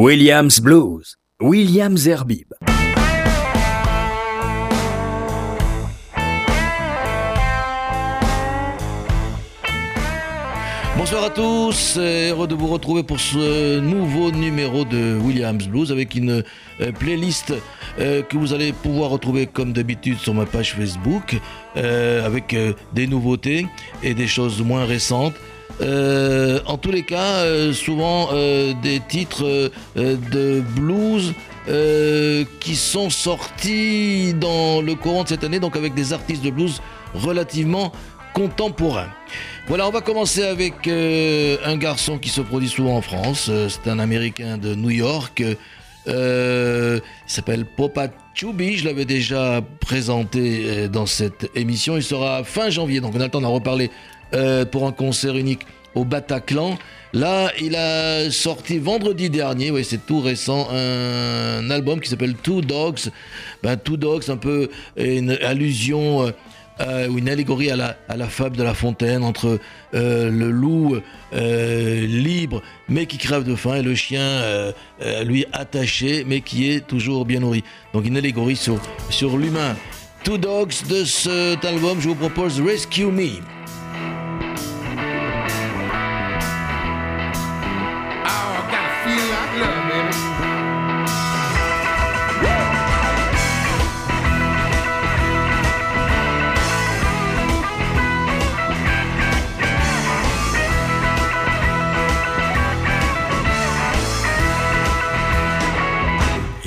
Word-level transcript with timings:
Williams 0.00 0.60
Blues, 0.60 1.16
Williams 1.40 2.06
Herbib. 2.06 2.54
Bonsoir 10.96 11.24
à 11.24 11.30
tous, 11.30 11.98
heureux 11.98 12.46
de 12.46 12.54
vous 12.54 12.68
retrouver 12.68 13.02
pour 13.02 13.18
ce 13.18 13.80
nouveau 13.80 14.30
numéro 14.30 14.84
de 14.84 15.18
Williams 15.18 15.66
Blues 15.66 15.90
avec 15.90 16.14
une 16.14 16.44
euh, 16.80 16.92
playlist 16.92 17.52
euh, 17.98 18.22
que 18.22 18.36
vous 18.36 18.52
allez 18.52 18.72
pouvoir 18.72 19.10
retrouver 19.10 19.48
comme 19.48 19.72
d'habitude 19.72 20.18
sur 20.18 20.32
ma 20.32 20.46
page 20.46 20.74
Facebook 20.74 21.36
euh, 21.76 22.24
avec 22.24 22.54
des 22.94 23.08
nouveautés 23.08 23.66
et 24.04 24.14
des 24.14 24.28
choses 24.28 24.62
moins 24.62 24.84
récentes. 24.84 25.34
Euh, 25.80 26.60
en 26.66 26.76
tous 26.76 26.90
les 26.90 27.02
cas, 27.02 27.42
euh, 27.44 27.72
souvent 27.72 28.30
euh, 28.32 28.72
des 28.82 29.00
titres 29.00 29.70
de 29.96 30.60
blues 30.74 31.34
qui 32.60 32.76
sont 32.76 33.10
sortis 33.10 34.32
dans 34.32 34.80
le 34.80 34.94
courant 34.94 35.24
de 35.24 35.28
cette 35.28 35.44
année, 35.44 35.60
donc 35.60 35.76
avec 35.76 35.92
des 35.92 36.14
artistes 36.14 36.42
de 36.42 36.50
blues 36.50 36.80
relativement 37.12 37.92
contemporains. 38.32 39.10
Voilà, 39.66 39.86
on 39.86 39.90
va 39.90 40.00
commencer 40.00 40.44
avec 40.44 40.88
un 40.88 41.76
garçon 41.76 42.16
qui 42.16 42.30
se 42.30 42.40
produit 42.40 42.70
souvent 42.70 42.96
en 42.96 43.02
France. 43.02 43.50
C'est 43.68 43.90
un 43.90 43.98
Américain 43.98 44.56
de 44.56 44.74
New 44.74 44.88
York. 44.88 45.42
il 46.06 47.02
s'appelle 47.26 47.66
Popa 47.66 48.08
Chubby, 48.32 48.78
je 48.78 48.86
l'avais 48.86 49.04
déjà 49.04 49.60
présenté 49.80 50.88
dans 50.88 51.04
cette 51.04 51.50
émission. 51.54 51.98
Il 51.98 52.02
sera 52.02 52.44
fin 52.44 52.70
janvier, 52.70 53.02
donc 53.02 53.12
on 53.14 53.20
a 53.20 53.24
le 53.24 53.30
temps 53.30 53.42
d'en 53.42 53.52
reparler 53.52 53.90
euh, 54.34 54.64
pour 54.64 54.86
un 54.86 54.92
concert 54.92 55.36
unique 55.36 55.66
au 55.94 56.04
Bataclan. 56.04 56.78
Là, 57.14 57.50
il 57.60 57.74
a 57.76 58.30
sorti 58.30 58.78
vendredi 58.78 59.30
dernier, 59.30 59.70
ouais, 59.70 59.82
c'est 59.82 60.04
tout 60.04 60.20
récent, 60.20 60.68
un, 60.70 61.70
album 61.70 62.00
qui 62.00 62.10
s'appelle 62.10 62.34
Two 62.34 62.60
Dogs. 62.60 63.10
Ben, 63.62 63.76
Two 63.76 63.96
Dogs, 63.96 64.28
un 64.28 64.36
peu 64.36 64.68
une 64.96 65.30
allusion 65.42 66.26
euh, 66.26 66.30
euh, 66.80 67.08
ou 67.08 67.18
une 67.18 67.28
allégorie 67.28 67.70
à 67.70 67.76
la, 67.76 67.96
à 68.08 68.16
la, 68.16 68.28
fable 68.28 68.56
de 68.56 68.62
la 68.62 68.74
fontaine 68.74 69.24
entre 69.24 69.58
le 69.92 70.50
loup 70.50 71.00
libre 71.32 72.62
mais 72.88 73.06
qui 73.06 73.18
crève 73.18 73.42
de 73.42 73.56
faim 73.56 73.76
et 73.76 73.82
le 73.82 73.96
chien 73.96 74.72
lui 75.24 75.44
attaché 75.52 76.24
mais 76.24 76.40
qui 76.40 76.70
est 76.70 76.86
toujours 76.86 77.24
bien 77.24 77.40
nourri. 77.40 77.64
Donc 77.94 78.06
une 78.06 78.16
allégorie 78.16 78.56
sur, 78.56 78.78
sur 79.10 79.38
l'humain. 79.38 79.74
Two 80.24 80.36
Dogs 80.36 80.86
de 80.88 81.04
cet 81.04 81.64
album, 81.64 82.00
je 82.00 82.08
vous 82.08 82.14
propose 82.14 82.60
Rescue 82.60 83.06
Me. 83.06 83.57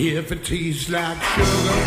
If 0.03 0.31
it 0.31 0.43
tastes 0.43 0.89
like 0.89 1.21
sugar, 1.21 1.83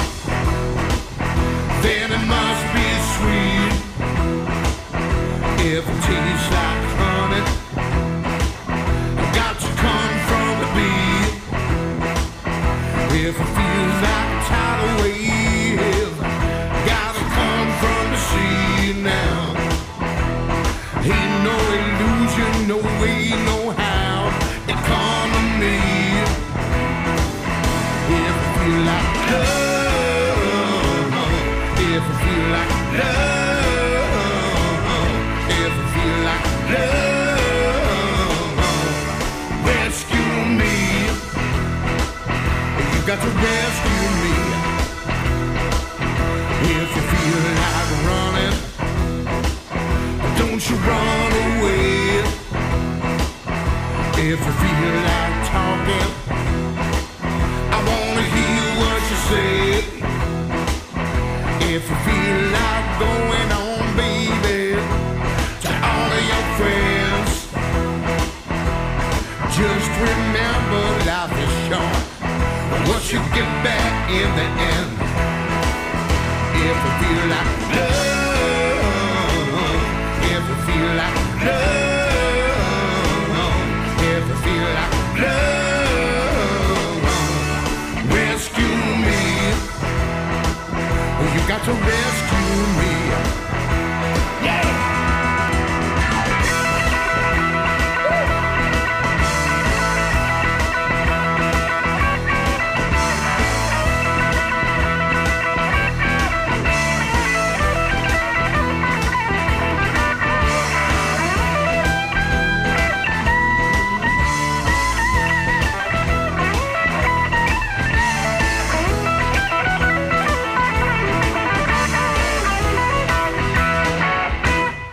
then 1.82 2.12
it 2.12 2.24
must 2.28 2.64
be 2.72 2.86
sweet. 3.16 3.74
If 5.66 5.84
it 5.84 6.00
tastes 6.04 6.50
like 6.52 6.84
honey, 6.94 7.13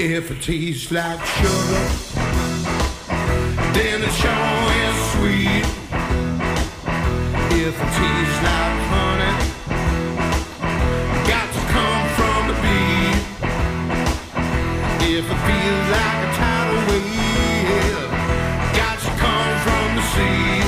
If 0.04 0.32
it 0.32 0.42
tastes 0.42 0.92
like 0.92 1.24
sugar, 1.24 1.86
then 3.72 4.02
it 4.02 4.14
sure 4.18 4.72
is 4.82 4.98
sweet. 5.14 5.66
If 7.54 7.76
it 7.78 7.92
tastes 8.02 8.40
like 8.42 8.78
honey, 8.90 9.36
got 11.30 11.48
to 11.54 11.62
come 11.70 12.06
from 12.18 12.42
the 12.50 12.58
bee. 12.64 13.14
If 15.06 15.26
it 15.30 15.40
feels 15.46 15.88
like 15.94 16.20
a 16.26 16.30
tidal 16.34 16.82
wave, 16.90 18.10
got 18.74 18.98
to 19.06 19.12
come 19.22 19.54
from 19.62 19.88
the 19.98 20.04
sea. 20.18 20.66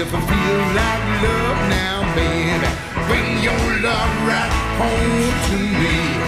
If 0.00 0.08
it 0.08 0.24
feels 0.24 0.70
like 0.72 1.04
love 1.20 1.60
now, 1.68 2.00
baby, 2.16 2.70
bring 3.06 3.28
your 3.44 3.64
love 3.84 4.12
right 4.24 4.52
home 4.80 5.28
to 5.50 5.56
me. 5.84 6.25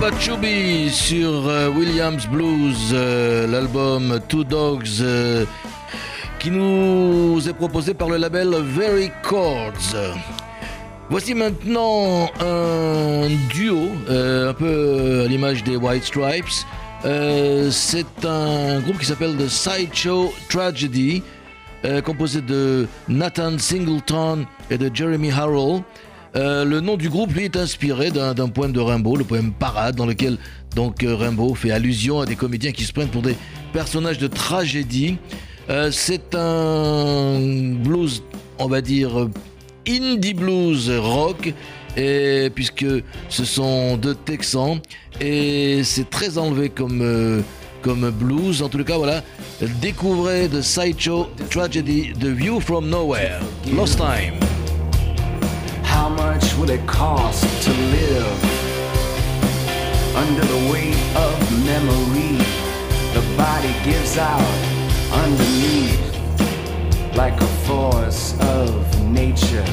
Papa 0.00 0.16
Chubby 0.18 0.88
sur 0.88 1.48
euh, 1.48 1.68
Williams 1.68 2.26
Blues, 2.26 2.90
euh, 2.92 3.46
l'album 3.48 4.20
Two 4.28 4.44
Dogs. 4.44 4.86
Euh, 5.00 5.44
qui 6.38 6.50
nous 6.50 7.38
est 7.46 7.52
proposé 7.52 7.92
par 7.92 8.08
le 8.08 8.16
label 8.16 8.54
Very 8.62 9.10
Chords. 9.22 9.94
Voici 11.10 11.34
maintenant 11.34 12.30
un 12.40 13.28
duo, 13.52 13.88
un 14.08 14.54
peu 14.54 15.24
à 15.24 15.28
l'image 15.28 15.64
des 15.64 15.76
White 15.76 16.04
Stripes. 16.04 16.64
C'est 17.02 18.24
un 18.24 18.80
groupe 18.80 18.98
qui 18.98 19.06
s'appelle 19.06 19.36
The 19.36 19.48
Sideshow 19.48 20.32
Tragedy, 20.48 21.22
composé 22.04 22.40
de 22.40 22.86
Nathan 23.08 23.58
Singleton 23.58 24.46
et 24.70 24.78
de 24.78 24.90
Jeremy 24.94 25.32
Harrell. 25.32 25.82
Euh, 26.36 26.64
le 26.64 26.80
nom 26.80 26.96
du 26.96 27.08
groupe, 27.08 27.32
lui, 27.32 27.44
est 27.44 27.56
inspiré 27.56 28.10
d'un 28.10 28.48
poème 28.48 28.72
de 28.72 28.80
Rimbaud, 28.80 29.16
le 29.16 29.24
poème 29.24 29.52
Parade, 29.52 29.96
dans 29.96 30.06
lequel 30.06 30.38
donc 30.76 31.02
euh, 31.02 31.16
Rimbaud 31.16 31.54
fait 31.54 31.72
allusion 31.72 32.20
à 32.20 32.26
des 32.26 32.36
comédiens 32.36 32.70
qui 32.70 32.84
se 32.84 32.92
prennent 32.92 33.08
pour 33.08 33.22
des 33.22 33.36
personnages 33.72 34.18
de 34.18 34.28
tragédie. 34.28 35.18
Euh, 35.68 35.90
c'est 35.90 36.34
un 36.34 37.38
blues, 37.74 38.22
on 38.58 38.68
va 38.68 38.80
dire, 38.80 39.28
indie 39.86 40.34
blues 40.34 40.90
rock, 40.90 41.52
puisque 42.54 42.86
ce 43.28 43.44
sont 43.44 43.96
deux 43.96 44.14
Texans, 44.14 44.80
et 45.20 45.82
c'est 45.84 46.08
très 46.08 46.38
enlevé 46.38 46.68
comme, 46.68 47.42
comme 47.82 48.10
blues. 48.10 48.62
En 48.62 48.68
tout 48.68 48.82
cas, 48.84 48.96
voilà, 48.96 49.22
découvrez 49.80 50.48
The 50.48 50.62
Sideshow 50.62 51.28
Tragedy, 51.50 52.12
The 52.18 52.26
View 52.26 52.60
from 52.60 52.88
Nowhere, 52.88 53.40
Lost 53.74 53.98
Time. 53.98 54.38
How 55.84 56.08
much 56.08 56.54
will 56.56 56.70
it 56.70 56.86
cost 56.86 57.44
to 57.64 57.70
live 57.70 58.44
under 60.16 60.42
the 60.46 60.72
weight 60.72 60.96
of 61.16 61.36
memory? 61.66 62.38
The 63.12 63.22
body 63.36 63.74
gives 63.84 64.16
out 64.16 64.40
underneath 65.12 66.09
like 67.14 67.40
a 67.40 67.46
force 67.66 68.38
of 68.40 68.70
nature. 69.10 69.64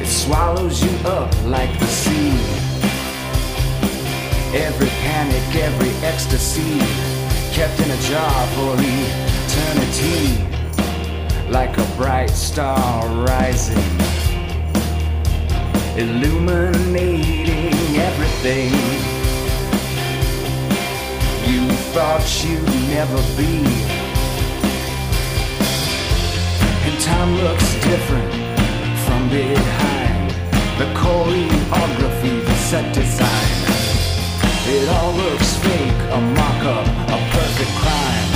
It 0.00 0.06
swallows 0.06 0.82
you 0.82 0.90
up 1.08 1.32
like 1.44 1.76
the 1.78 1.86
sea. 1.86 2.32
Every 4.54 4.88
panic, 5.04 5.54
every 5.56 5.90
ecstasy 6.06 6.78
kept 7.52 7.78
in 7.80 7.90
a 7.90 8.00
jar 8.02 8.46
for 8.54 8.74
eternity 8.78 10.46
like 11.50 11.76
a 11.78 11.84
bright 11.96 12.30
star 12.30 13.06
rising 13.24 13.82
illuminating 15.96 17.96
everything 17.96 18.72
you 21.46 21.68
thought 21.92 22.44
you'd 22.44 22.64
never 22.88 23.20
be. 23.36 23.99
Time 27.00 27.34
looks 27.36 27.74
different 27.76 28.30
from 29.06 29.30
behind. 29.30 30.30
The 30.76 30.84
choreography, 31.00 32.44
the 32.44 32.54
set 32.56 32.94
design. 32.94 33.50
It 34.66 34.86
all 34.86 35.12
looks 35.14 35.56
fake, 35.56 36.00
a 36.12 36.20
mock-up, 36.20 36.86
a 37.08 37.30
perfect 37.32 37.70
crime. 37.78 38.29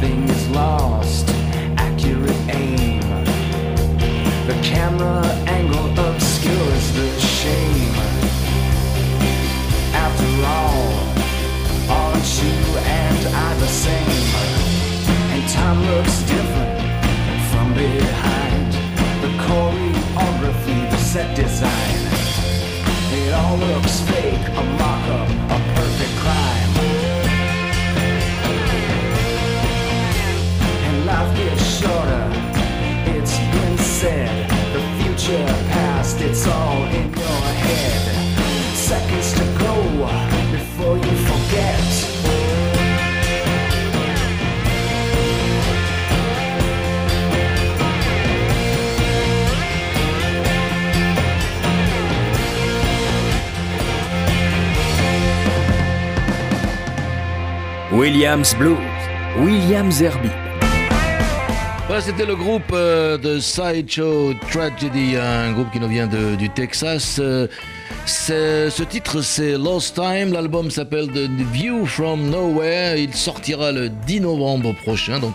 nothing 0.00 0.28
is 0.30 0.48
lost. 0.50 1.28
Accurate 1.76 2.42
aim. 2.48 3.00
The 4.46 4.58
camera 4.62 5.22
angle 5.46 5.90
obscures 6.08 6.92
the 6.92 7.20
shame. 7.20 7.94
After 9.92 10.30
all, 10.56 10.88
aren't 11.96 12.30
you 12.42 12.56
and 12.78 13.26
I 13.28 13.54
the 13.54 13.66
same? 13.66 14.24
And 15.32 15.42
time 15.50 15.80
looks 15.90 16.22
different 16.22 16.80
from 17.50 17.74
behind. 17.74 18.72
The 19.24 19.32
choreography, 19.44 20.90
the 20.90 20.96
set 20.96 21.36
design. 21.36 22.00
It 23.12 23.34
all 23.34 23.58
looks 23.58 24.00
fake, 24.00 24.48
a 24.48 24.62
mock-up. 24.78 25.29
Mock 35.32 35.76
up, 35.76 36.06
a 36.06 36.14
perfect 36.14 36.42
crime. 36.42 36.80
Williams 57.92 58.54
Blues, 58.54 58.78
Williams 59.36 60.00
Herbie. 60.00 60.39
Voilà, 61.90 62.02
c'était 62.04 62.24
le 62.24 62.36
groupe 62.36 62.70
euh, 62.72 63.18
de 63.18 63.40
Sideshow 63.40 64.32
Tragedy, 64.52 65.16
un 65.16 65.50
groupe 65.50 65.72
qui 65.72 65.80
nous 65.80 65.88
vient 65.88 66.06
de, 66.06 66.36
du 66.36 66.48
Texas. 66.48 67.18
Euh, 67.18 67.48
ce 68.06 68.82
titre, 68.84 69.22
c'est 69.22 69.58
Lost 69.58 69.96
Time. 69.96 70.32
L'album 70.32 70.70
s'appelle 70.70 71.08
The 71.08 71.28
View 71.52 71.86
from 71.86 72.30
Nowhere. 72.30 72.96
Il 72.96 73.12
sortira 73.12 73.72
le 73.72 73.88
10 73.88 74.20
novembre 74.20 74.72
prochain, 74.84 75.18
donc 75.18 75.34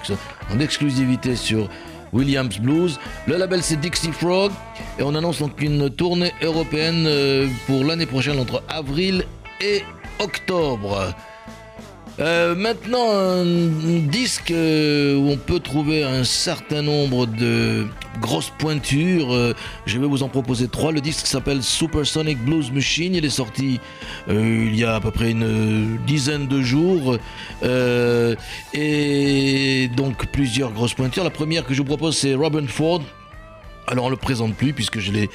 en 0.49 0.61
exclusivité 0.61 1.35
sur 1.35 1.67
Williams 2.13 2.57
Blues. 2.59 3.01
Le 3.27 3.35
label, 3.35 3.61
c'est 3.61 3.81
Dixie 3.81 4.13
Frog. 4.13 4.53
Et 4.97 5.03
on 5.03 5.13
annonce 5.13 5.39
donc 5.39 5.61
une 5.61 5.89
tournée 5.89 6.31
européenne 6.41 7.03
euh, 7.05 7.49
pour 7.67 7.83
l'année 7.83 8.05
prochaine 8.05 8.39
entre 8.39 8.63
avril 8.69 9.25
et 9.59 9.83
octobre. 10.19 11.13
Euh, 12.19 12.55
maintenant, 12.55 13.11
un 13.11 13.43
disque 14.07 14.51
euh, 14.51 15.17
où 15.17 15.31
on 15.31 15.37
peut 15.37 15.59
trouver 15.59 16.03
un 16.03 16.23
certain 16.23 16.81
nombre 16.81 17.25
de 17.25 17.87
grosses 18.21 18.53
pointures. 18.57 19.33
Euh, 19.33 19.53
je 19.85 19.99
vais 19.99 20.07
vous 20.07 20.23
en 20.23 20.29
proposer 20.29 20.69
trois. 20.69 20.93
Le 20.93 21.01
disque 21.01 21.27
s'appelle 21.27 21.61
Supersonic 21.61 22.37
Blues 22.39 22.71
Machine. 22.71 23.15
Il 23.15 23.25
est 23.25 23.29
sorti 23.29 23.79
il 24.29 24.75
y 24.75 24.85
a 24.85 24.95
à 24.95 25.01
peu 25.01 25.11
près 25.11 25.31
une 25.31 25.97
dizaine 26.07 26.47
de 26.47 26.61
jours. 26.61 27.17
et 28.73 29.89
donc 29.95 30.27
plusieurs 30.27 30.71
grosses 30.71 30.93
pointures. 30.93 31.23
La 31.23 31.29
première 31.29 31.65
que 31.65 31.73
je 31.73 31.79
vous 31.79 31.87
propose, 31.87 32.17
c'est 32.17 32.33
Robin 32.33 32.67
Ford. 32.67 33.01
Alors 33.87 34.05
on 34.05 34.09
le 34.09 34.15
présente 34.15 34.55
plus 34.55 34.73
puisque 34.73 34.99
je 34.99 35.11
l'ai 35.11 35.29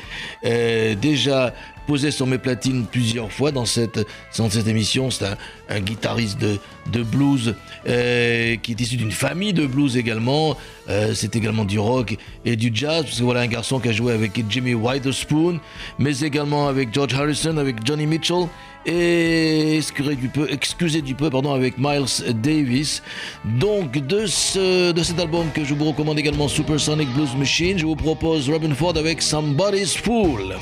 déjà 0.97 1.55
posé 1.91 2.13
sur 2.13 2.27
mes 2.29 2.39
platines 2.39 2.87
plusieurs 2.87 3.33
fois 3.33 3.51
dans 3.51 3.65
cette, 3.65 4.07
dans 4.39 4.49
cette 4.49 4.69
émission. 4.69 5.11
C'est 5.11 5.25
un, 5.69 5.81
guitariste 5.81 6.39
de, 6.39 6.59
de 6.93 7.03
blues 7.03 7.57
euh, 7.89 8.55
qui 8.63 8.71
est 8.71 8.81
issu 8.81 8.97
d'une 8.97 9.11
famille 9.11 9.53
de 9.53 9.67
blues 9.67 9.97
également. 9.97 10.57
Euh, 10.89 11.15
c'est 11.15 11.35
également 11.35 11.65
du 11.65 11.81
rock 11.81 12.17
et 12.45 12.55
du 12.55 12.71
jazz, 12.73 13.03
parce 13.03 13.19
que 13.19 13.25
voilà 13.25 13.41
un 13.41 13.49
garçon 13.49 13.81
qui 13.81 13.89
a 13.89 13.93
joué 13.93 14.13
avec 14.13 14.41
Jimmy 14.49 14.73
Witherspoon, 14.75 15.59
mais 15.99 16.21
également 16.21 16.69
avec 16.69 16.95
George 16.95 17.13
Harrison, 17.15 17.57
avec 17.57 17.85
Johnny 17.85 18.07
Mitchell 18.07 18.47
et 18.87 19.77
excusez 19.77 21.03
du 21.03 21.15
peu, 21.15 21.31
pardon, 21.31 21.53
avec 21.53 21.79
Miles 21.79 22.35
Davis. 22.35 23.03
Donc 23.45 23.93
de, 23.93 24.27
ce, 24.27 24.93
de 24.93 25.03
cet 25.03 25.19
album 25.19 25.47
que 25.55 25.65
je 25.65 25.75
vous 25.75 25.85
recommande 25.85 26.19
également 26.19 26.49
Supersonic 26.49 27.09
Blues 27.15 27.35
Machine, 27.37 27.79
je 27.79 27.87
vous 27.87 27.97
propose 27.97 28.49
Robin 28.49 28.75
Ford 28.75 28.97
avec 28.97 29.21
Somebody's 29.21 29.97
Fool. 29.97 30.57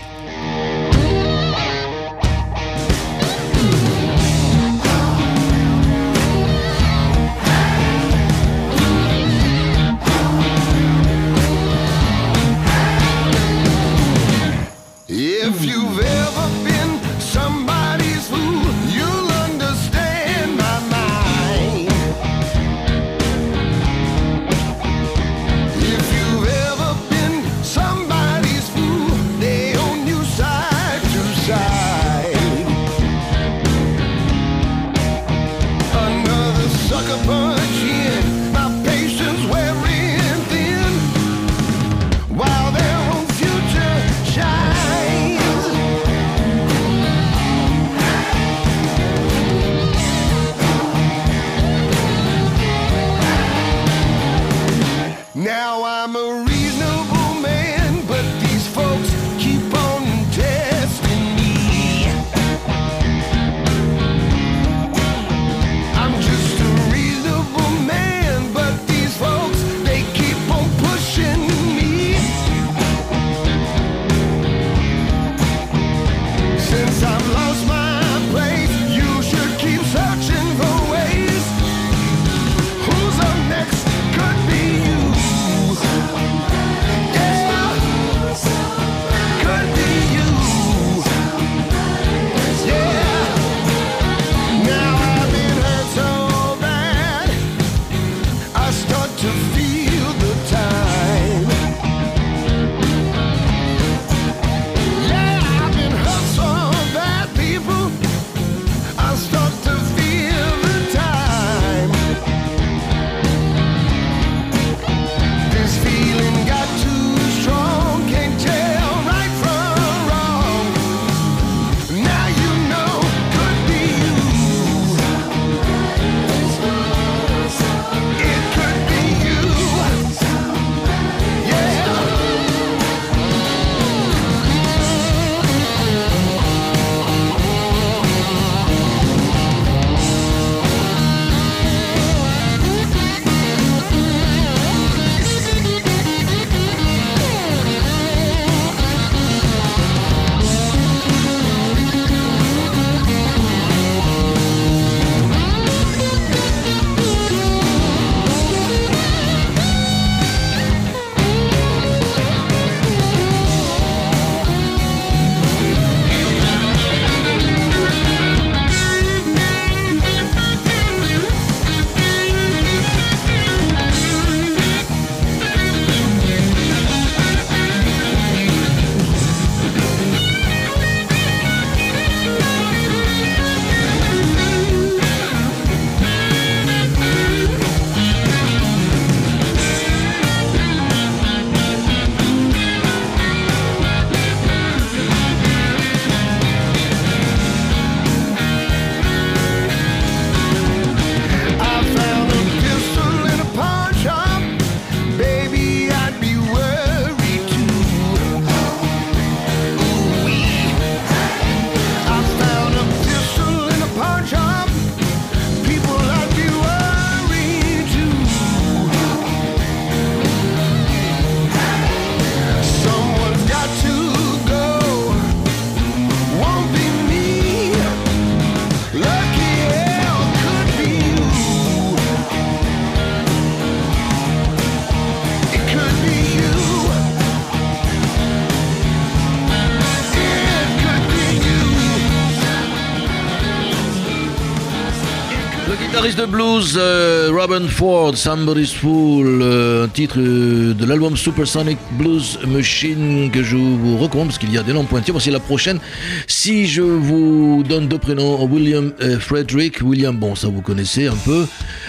Blues, 246.38 246.76
euh, 246.76 247.30
Robin 247.33 247.66
Ford, 247.66 248.16
Somebody's 248.16 248.73
Fool, 248.73 249.40
euh, 249.42 249.87
un 249.87 249.88
titre 249.88 250.21
euh, 250.21 250.73
de 250.73 250.85
l'album 250.85 251.16
Supersonic 251.16 251.78
Blues 251.99 252.38
Machine 252.47 253.28
que 253.33 253.42
je 253.42 253.57
vous 253.57 253.99
recommande 253.99 254.28
parce 254.28 254.38
qu'il 254.38 254.52
y 254.52 254.57
a 254.59 254.62
des 254.62 254.73
noms 254.73 254.85
pointus. 254.85 255.11
Voici 255.11 255.33
la 255.33 255.40
prochaine. 255.40 255.80
Si 256.28 256.68
je 256.68 256.83
vous 256.83 257.64
donne 257.68 257.88
deux 257.88 257.99
prénoms, 257.99 258.45
William 258.45 258.92
et 259.00 259.18
Frederick, 259.18 259.80
William, 259.83 260.16
bon, 260.16 260.37
ça 260.37 260.47
vous 260.47 260.62
connaissez 260.62 261.09
un 261.09 261.16
peu. 261.16 261.45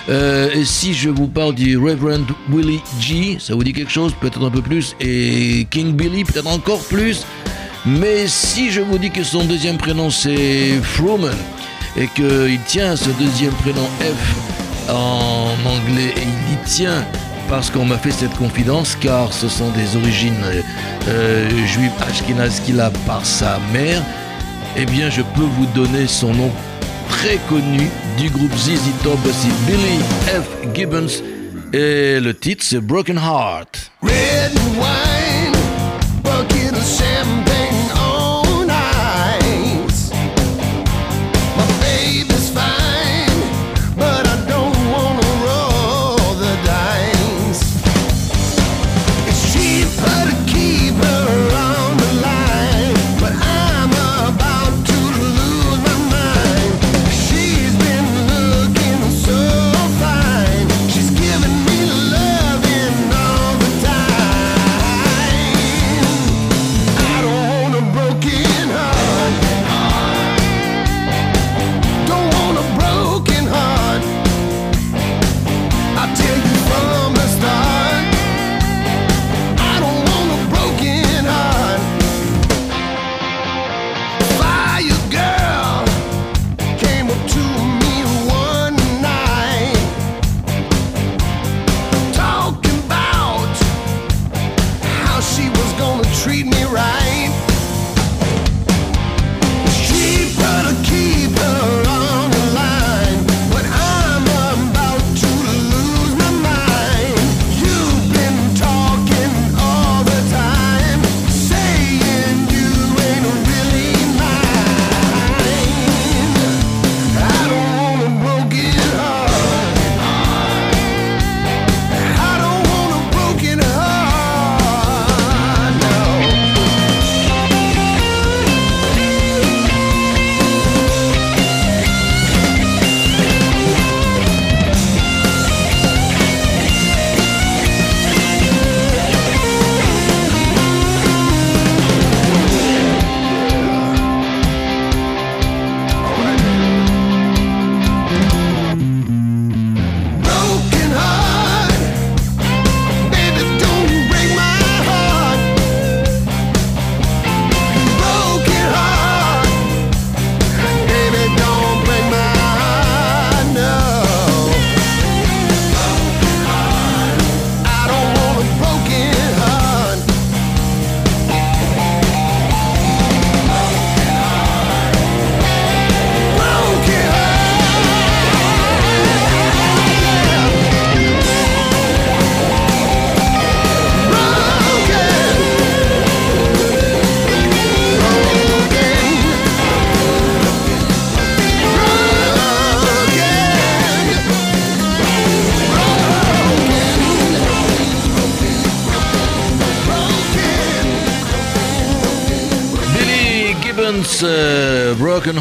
et 0.09 0.65
si 0.65 0.95
je 0.95 1.09
vous 1.09 1.27
parle 1.27 1.53
du 1.53 1.77
Reverend 1.77 2.25
Willie 2.49 2.81
G, 2.99 3.37
ça 3.39 3.53
vous 3.53 3.63
dit 3.63 3.73
quelque 3.73 3.91
chose, 3.91 4.15
peut-être 4.19 4.43
un 4.43 4.49
peu 4.49 4.63
plus, 4.63 4.95
et 4.99 5.67
King 5.69 5.93
Billy, 5.93 6.23
peut-être 6.23 6.47
encore 6.47 6.83
plus. 6.85 7.23
Mais 7.85 8.27
si 8.27 8.71
je 8.71 8.81
vous 8.81 8.97
dis 8.97 9.11
que 9.11 9.23
son 9.23 9.43
deuxième 9.45 9.77
prénom 9.77 10.09
c'est 10.09 10.71
Fruman, 10.81 11.37
et 11.97 12.07
qu'il 12.07 12.59
tient 12.65 12.95
ce 12.95 13.09
deuxième 13.11 13.53
prénom 13.53 13.87
F 14.01 14.89
en 14.89 15.51
anglais 15.65 16.13
et 16.15 16.21
il 16.21 16.53
y 16.53 16.57
tient 16.65 17.05
parce 17.49 17.69
qu'on 17.69 17.85
m'a 17.85 17.97
fait 17.97 18.11
cette 18.11 18.35
confidence 18.35 18.95
car 18.95 19.33
ce 19.33 19.47
sont 19.49 19.69
des 19.71 19.95
origines 19.95 20.43
euh, 21.07 21.49
juives 21.65 21.91
ashkénazes 22.07 22.59
qu'il 22.59 22.79
a 22.79 22.91
par 23.07 23.25
sa 23.25 23.59
mère, 23.73 24.03
eh 24.77 24.85
bien 24.85 25.09
je 25.09 25.21
peux 25.21 25.41
vous 25.57 25.65
donner 25.73 26.07
son 26.07 26.33
nom 26.33 26.51
très 27.09 27.37
connu 27.49 27.89
du 28.17 28.29
groupe 28.29 28.55
ZZ 28.55 28.91
Top, 29.03 29.19
c'est 29.25 29.65
Billy 29.65 29.99
F. 30.27 30.75
Gibbons 30.75 31.23
et 31.73 32.19
le 32.19 32.33
titre 32.33 32.63
c'est 32.65 32.81
Broken 32.81 33.17
Heart. 33.17 33.91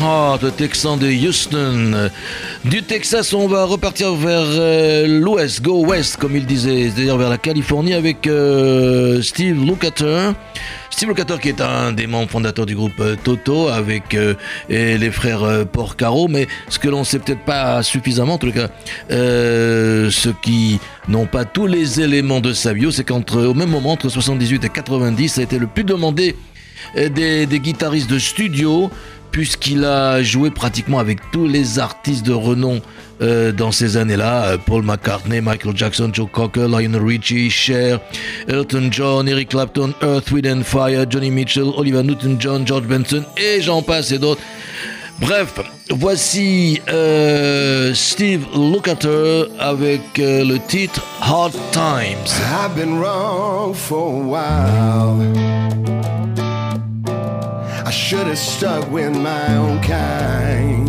Heart, 0.08 0.56
Texan 0.56 0.96
de 0.96 1.06
Houston. 1.06 2.10
Du 2.64 2.82
Texas, 2.82 3.34
on 3.34 3.46
va 3.46 3.66
repartir 3.66 4.14
vers 4.14 4.40
euh, 4.42 5.06
l'ouest, 5.06 5.60
go 5.60 5.84
west, 5.84 6.16
comme 6.16 6.34
il 6.34 6.46
disait, 6.46 6.88
c'est-à-dire 6.88 7.18
vers 7.18 7.28
la 7.28 7.36
Californie 7.36 7.92
avec 7.92 8.26
euh, 8.26 9.20
Steve 9.20 9.62
Lukather. 9.62 10.32
Steve 10.88 11.10
Lukather 11.10 11.38
qui 11.38 11.50
est 11.50 11.60
un 11.60 11.92
des 11.92 12.06
membres 12.06 12.30
fondateurs 12.30 12.64
du 12.64 12.74
groupe 12.74 12.98
euh, 13.00 13.16
Toto 13.22 13.68
avec 13.68 14.16
et 14.70 14.96
les 14.96 15.10
frères 15.10 15.66
Porcaro, 15.70 16.26
mais 16.26 16.46
ce 16.70 16.78
que 16.78 16.88
l'on 16.88 17.04
sait 17.04 17.18
peut-être 17.18 17.44
pas 17.44 17.82
suffisamment, 17.82 18.34
en 18.34 18.38
tout 18.38 18.50
cas, 18.50 18.68
ceux 19.10 20.34
qui 20.40 20.80
n'ont 21.08 21.26
pas 21.26 21.44
tous 21.44 21.66
les 21.66 22.00
éléments 22.00 22.40
de 22.40 22.54
sa 22.54 22.72
bio, 22.72 22.90
c'est 22.90 23.04
qu'entre 23.04 23.42
au 23.42 23.54
même 23.54 23.70
moment, 23.70 23.92
entre 23.92 24.08
78 24.08 24.64
et 24.64 24.68
90, 24.70 25.28
ça 25.28 25.42
a 25.42 25.44
été 25.44 25.58
le 25.58 25.66
plus 25.66 25.84
demandé 25.84 26.34
des 26.94 27.60
guitaristes 27.60 28.08
de 28.08 28.18
studio, 28.18 28.90
puisqu'il 29.38 29.84
a 29.84 30.20
joué 30.20 30.50
pratiquement 30.50 30.98
avec 30.98 31.20
tous 31.30 31.46
les 31.46 31.78
artistes 31.78 32.26
de 32.26 32.32
renom 32.32 32.80
euh, 33.22 33.52
dans 33.52 33.70
ces 33.70 33.96
années-là. 33.96 34.46
Euh, 34.46 34.58
Paul 34.58 34.82
McCartney, 34.82 35.40
Michael 35.40 35.76
Jackson, 35.76 36.10
Joe 36.12 36.26
Cocker, 36.28 36.66
Lionel 36.66 37.00
Richie, 37.00 37.48
Cher, 37.48 38.00
Elton 38.48 38.88
John, 38.90 39.28
Eric 39.28 39.50
Clapton, 39.50 39.94
Earth, 40.02 40.32
Wind 40.32 40.48
and 40.48 40.64
Fire, 40.64 41.06
Johnny 41.08 41.30
Mitchell, 41.30 41.70
Oliver 41.76 42.02
Newton-John, 42.02 42.66
George 42.66 42.88
Benson, 42.88 43.24
et 43.36 43.62
j'en 43.62 43.80
passe 43.80 44.10
et 44.10 44.18
d'autres. 44.18 44.42
Bref, 45.20 45.60
voici 45.88 46.80
euh, 46.88 47.94
Steve 47.94 48.44
Lukather 48.56 49.44
avec 49.60 50.00
le 50.16 50.56
titre 50.66 51.00
Hard 51.20 51.52
Times. 51.70 52.26
I 57.88 57.90
should 57.90 58.26
have 58.26 58.36
stuck 58.36 58.90
with 58.90 59.16
my 59.16 59.56
own 59.56 59.80
kind. 59.80 60.86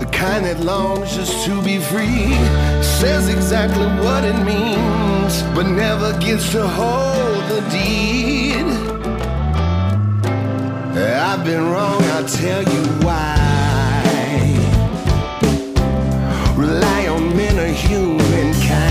The 0.00 0.08
kind 0.10 0.44
that 0.44 0.58
longs 0.58 1.14
just 1.14 1.44
to 1.46 1.62
be 1.62 1.78
free. 1.78 2.34
Says 2.82 3.28
exactly 3.28 3.86
what 4.04 4.24
it 4.24 4.34
means, 4.44 5.42
but 5.54 5.68
never 5.68 6.18
gets 6.18 6.50
to 6.50 6.66
hold 6.66 7.44
the 7.48 7.60
deed. 7.70 8.66
I've 10.98 11.44
been 11.44 11.70
wrong, 11.70 12.02
I'll 12.14 12.26
tell 12.26 12.64
you 12.64 12.82
why. 13.06 13.36
rely 16.56 17.06
on 17.06 17.36
men 17.36 17.56
of 17.56 17.76
humankind 17.76 18.89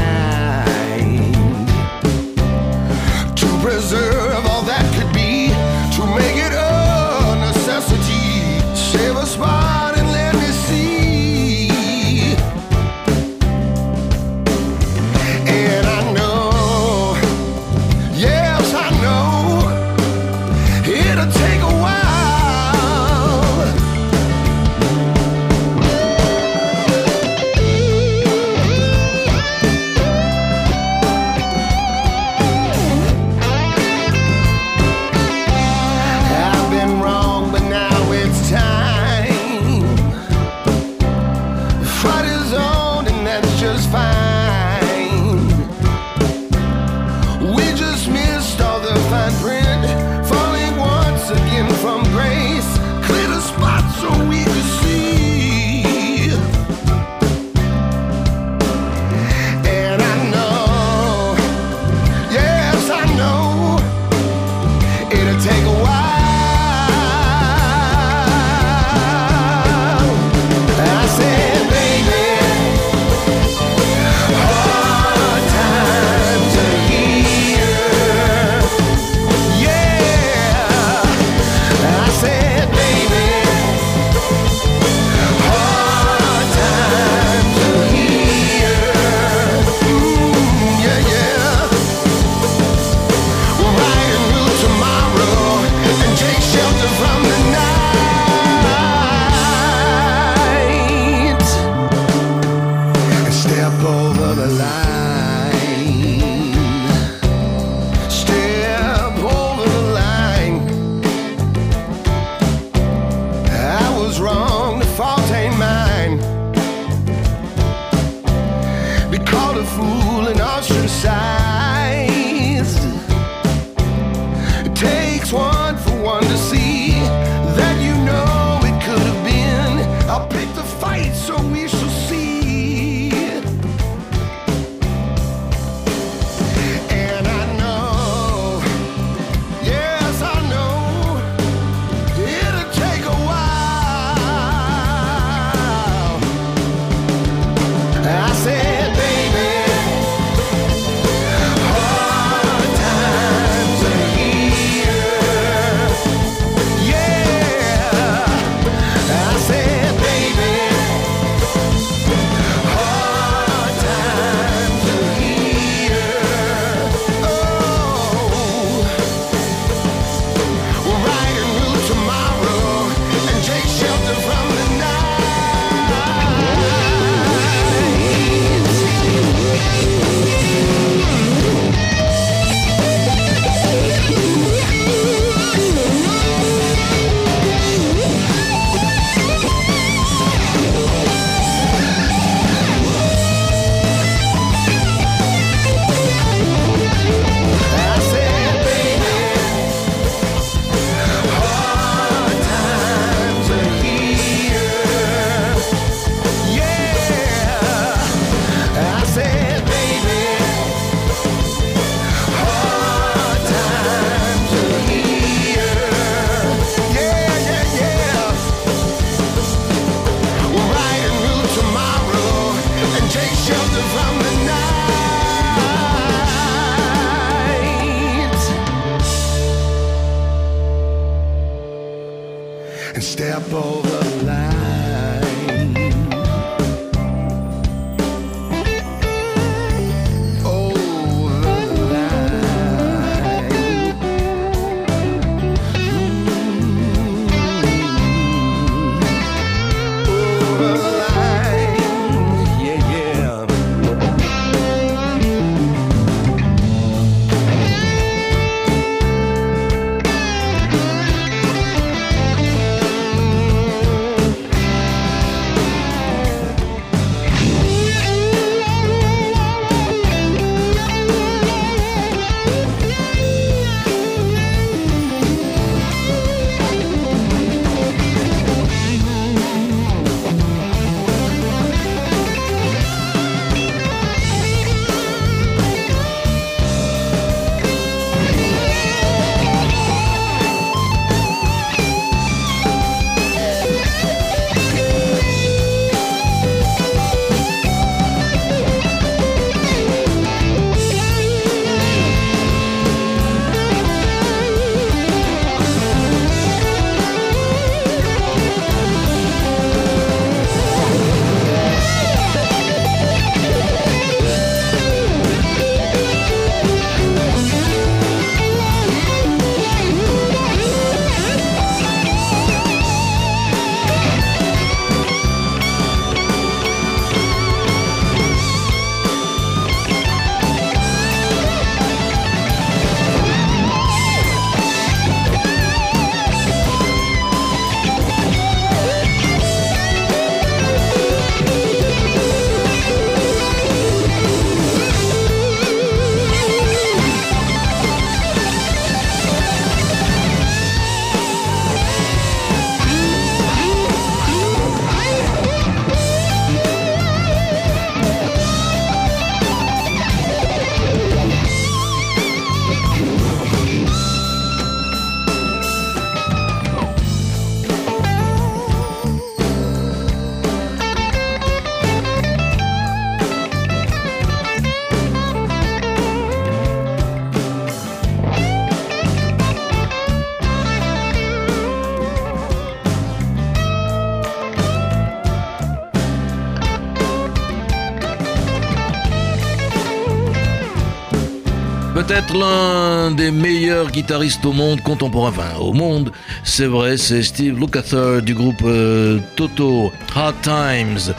L'un 392.33 393.09
des 393.09 393.31
meilleurs 393.31 393.89
guitaristes 393.89 394.45
au 394.45 394.53
monde 394.53 394.81
contemporain, 394.81 395.29
enfin 395.29 395.57
au 395.59 395.73
monde, 395.73 396.11
c'est 396.43 396.67
vrai, 396.67 396.95
c'est 396.95 397.23
Steve 397.23 397.59
Lukather 397.59 398.21
du 398.21 398.35
groupe 398.35 398.61
euh, 398.63 399.17
Toto, 399.35 399.91
Hard 400.15 400.35
Times, 400.43 401.13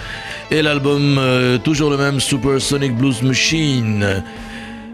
et 0.53 0.63
l'album 0.63 1.19
euh, 1.19 1.59
toujours 1.59 1.91
le 1.91 1.97
même 1.97 2.21
Supersonic 2.21 2.95
Blues 2.95 3.23
Machine. 3.23 4.23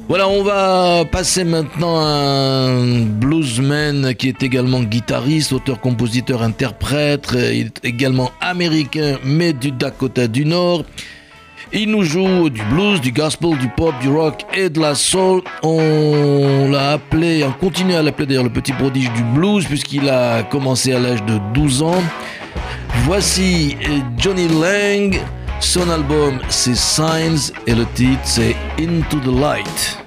Voilà, 0.09 0.27
on 0.29 0.43
va 0.43 1.05
passer 1.05 1.45
maintenant 1.45 2.01
à 2.01 2.09
un 2.09 3.03
bluesman 3.03 4.15
qui 4.15 4.29
est 4.29 4.43
également 4.43 4.83
guitariste, 4.83 5.53
auteur, 5.53 5.81
compositeur, 5.81 6.43
interprète, 6.43 7.35
est 7.35 7.85
également 7.85 8.31
américain 8.41 9.19
mais 9.23 9.53
du 9.53 9.71
Dakota 9.71 10.29
du 10.29 10.47
Nord. 10.47 10.85
Il 11.73 11.91
nous 11.91 12.05
joue 12.05 12.49
du 12.49 12.63
blues, 12.63 13.01
du 13.01 13.13
gospel, 13.13 13.59
du 13.59 13.69
pop, 13.69 13.93
du 14.01 14.09
rock 14.09 14.45
et 14.55 14.69
de 14.69 14.81
la 14.81 14.95
soul. 14.95 15.43
On 15.63 16.69
l'a 16.71 16.93
appelé, 16.93 17.45
on 17.45 17.53
continue 17.53 17.95
à 17.95 18.03
l'appeler 18.03 18.27
d'ailleurs 18.27 18.45
le 18.45 18.51
petit 18.51 18.73
prodige 18.73 19.13
du 19.13 19.23
blues 19.23 19.67
puisqu'il 19.67 20.09
a 20.09 20.43
commencé 20.45 20.93
à 20.93 20.99
l'âge 20.99 21.25
de 21.25 21.39
12 21.55 21.83
ans. 21.83 22.03
Voici 23.05 23.77
Johnny 24.17 24.49
Lang. 24.49 25.21
Son 25.59 25.89
album 25.91 26.39
c'est 26.49 26.77
Signs 26.77 27.53
et 27.67 27.75
le 27.75 27.87
titre 27.95 28.21
c'est 28.25 28.55
Into 28.79 29.19
the 29.21 29.41
Light. 29.41 30.06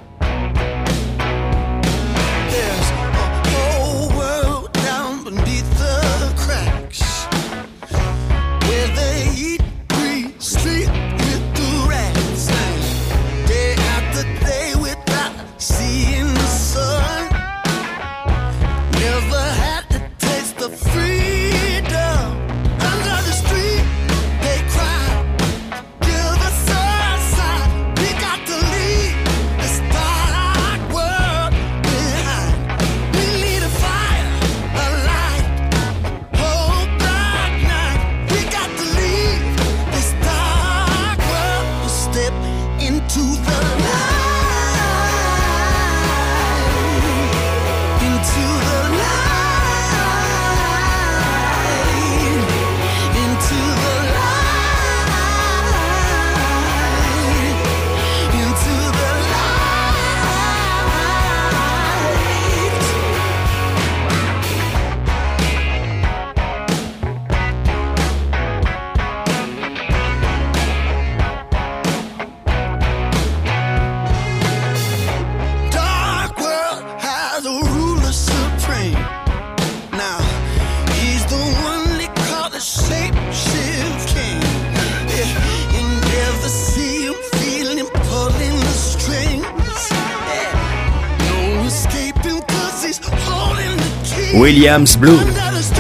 Williams 94.60 94.98
Blue, 94.98 95.18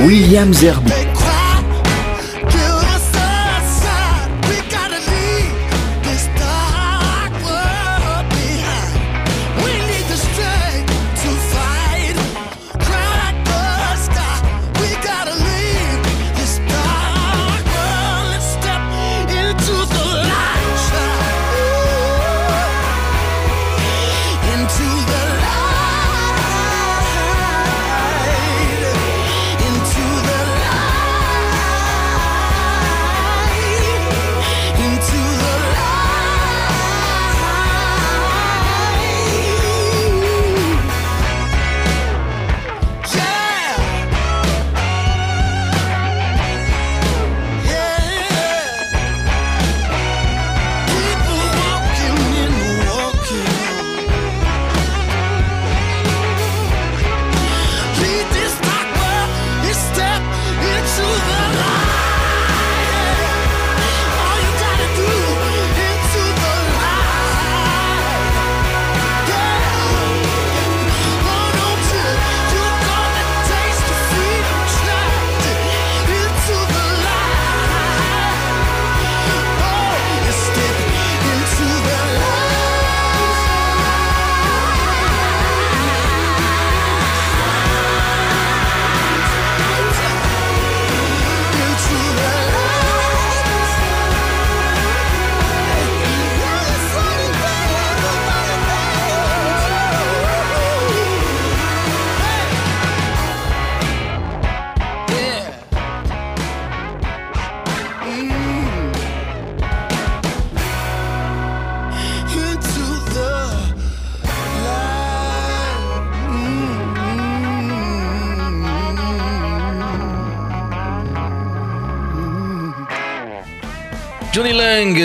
Williams 0.05 0.61
Herbie. 0.61 0.98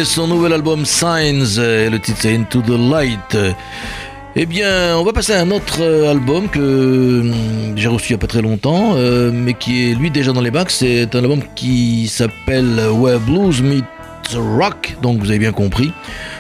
Son 0.03 0.27
nouvel 0.27 0.53
album 0.53 0.85
Signs, 0.85 1.59
et 1.59 1.89
le 1.89 2.01
titre 2.01 2.19
c'est 2.21 2.35
Into 2.35 2.63
the 2.63 2.71
Light. 2.71 3.37
Eh 4.35 4.47
bien, 4.47 4.99
on 4.99 5.05
va 5.05 5.13
passer 5.13 5.35
à 5.35 5.41
un 5.41 5.51
autre 5.53 5.79
euh, 5.81 6.11
album 6.11 6.49
que 6.49 7.21
hum, 7.21 7.77
j'ai 7.77 7.87
reçu 7.87 8.09
il 8.09 8.17
n'y 8.17 8.19
a 8.19 8.19
pas 8.19 8.27
très 8.27 8.43
longtemps, 8.43 8.95
euh, 8.97 9.31
mais 9.33 9.55
qui 9.55 9.91
est 9.91 9.95
lui 9.95 10.11
déjà 10.11 10.33
dans 10.33 10.41
les 10.41 10.51
bacs. 10.51 10.73
C'est 10.73 11.15
un 11.15 11.21
album 11.21 11.41
qui 11.55 12.09
s'appelle 12.09 12.81
Where 12.91 13.21
Blues 13.21 13.63
Meets 13.63 13.85
Rock, 14.35 14.97
donc 15.01 15.21
vous 15.21 15.31
avez 15.31 15.39
bien 15.39 15.53
compris. 15.53 15.93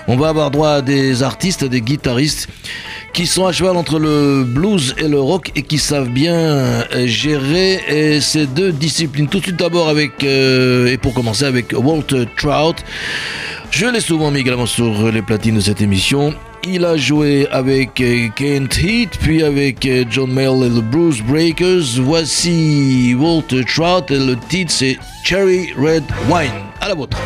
On 0.09 0.17
va 0.17 0.31
avoir 0.31 0.51
droit 0.51 0.71
à 0.71 0.83
des 0.83 1.23
artistes, 1.23 1.64
des 1.64 1.81
guitaristes 1.81 2.49
qui 3.12 3.27
sont 3.27 3.47
à 3.47 3.53
cheval 3.53 3.77
entre 3.77 4.01
le 4.01 4.43
blues 4.43 4.97
et 4.99 5.07
le 5.07 5.21
rock 5.21 5.53
et 5.55 5.62
qui 5.62 5.79
savent 5.79 6.09
bien 6.09 6.35
euh, 6.35 7.07
gérer 7.07 8.19
ces 8.21 8.47
deux 8.47 8.73
disciplines. 8.73 9.29
Tout 9.29 9.38
de 9.38 9.45
suite 9.45 9.59
d'abord 9.61 9.88
avec, 9.88 10.25
et 10.25 10.99
pour 11.01 11.14
commencer 11.14 11.45
avec 11.45 11.73
Walter 11.73 12.25
Trout. 12.37 12.83
Je 13.77 13.87
l'ai 13.87 13.99
souvent 13.99 14.31
mis 14.31 14.39
également 14.39 14.67
sur 14.67 15.11
les 15.11 15.21
platines 15.21 15.57
de 15.57 15.61
cette 15.61 15.81
émission. 15.81 16.33
Il 16.63 16.85
a 16.85 16.97
joué 16.97 17.49
avec 17.51 18.01
euh, 18.01 18.29
Kent 18.37 18.79
Heat, 18.81 19.19
puis 19.21 19.43
avec 19.43 19.85
euh, 19.85 20.05
John 20.09 20.31
Mayall 20.31 20.63
et 20.63 20.69
le 20.69 20.81
Bruce 20.81 21.21
Breakers. 21.21 22.01
Voici 22.01 23.17
Walter 23.19 23.65
Trout 23.65 24.09
et 24.13 24.19
le 24.19 24.37
titre 24.49 24.71
c'est 24.71 24.97
Cherry 25.25 25.73
Red 25.77 26.05
Wine. 26.31 26.53
À 26.81 26.87
la 26.87 26.95
vôtre. 26.95 27.19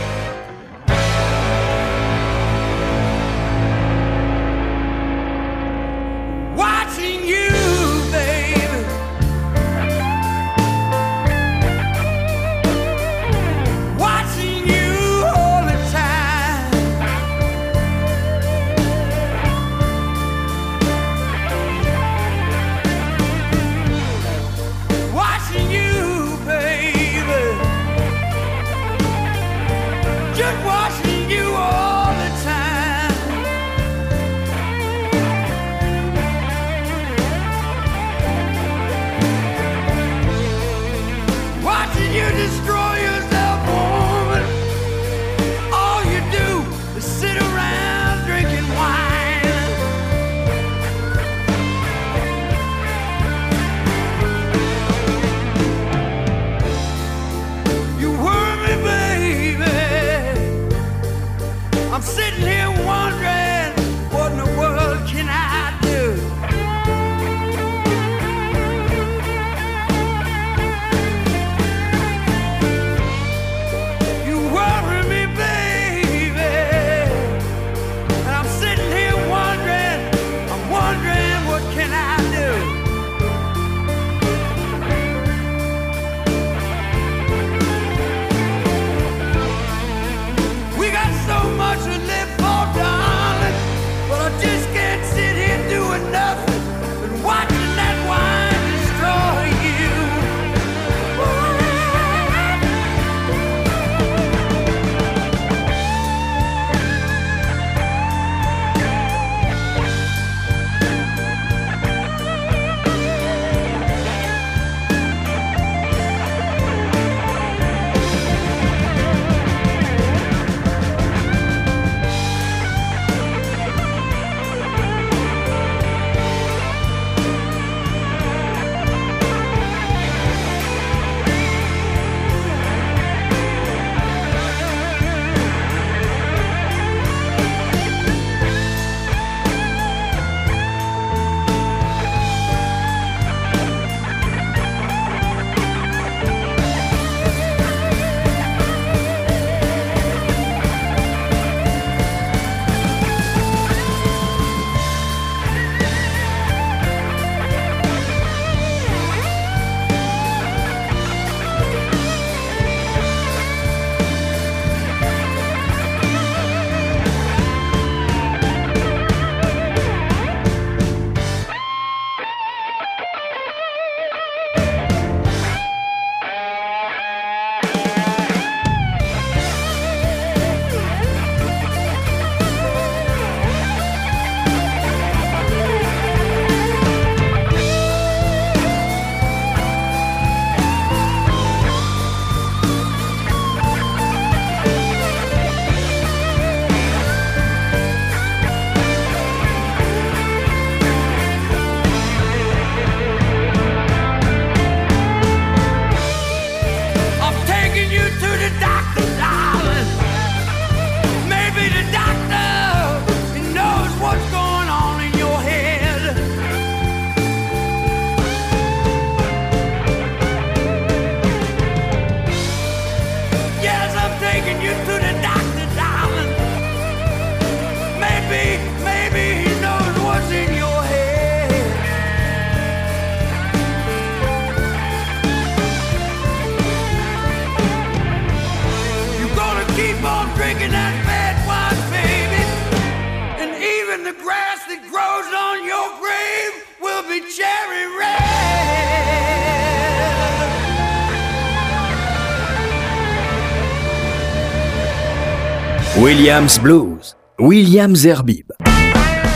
Williams 256.00 256.58
Blues, 256.60 257.16
Williams 257.40 258.04
Herbib. 258.04 258.52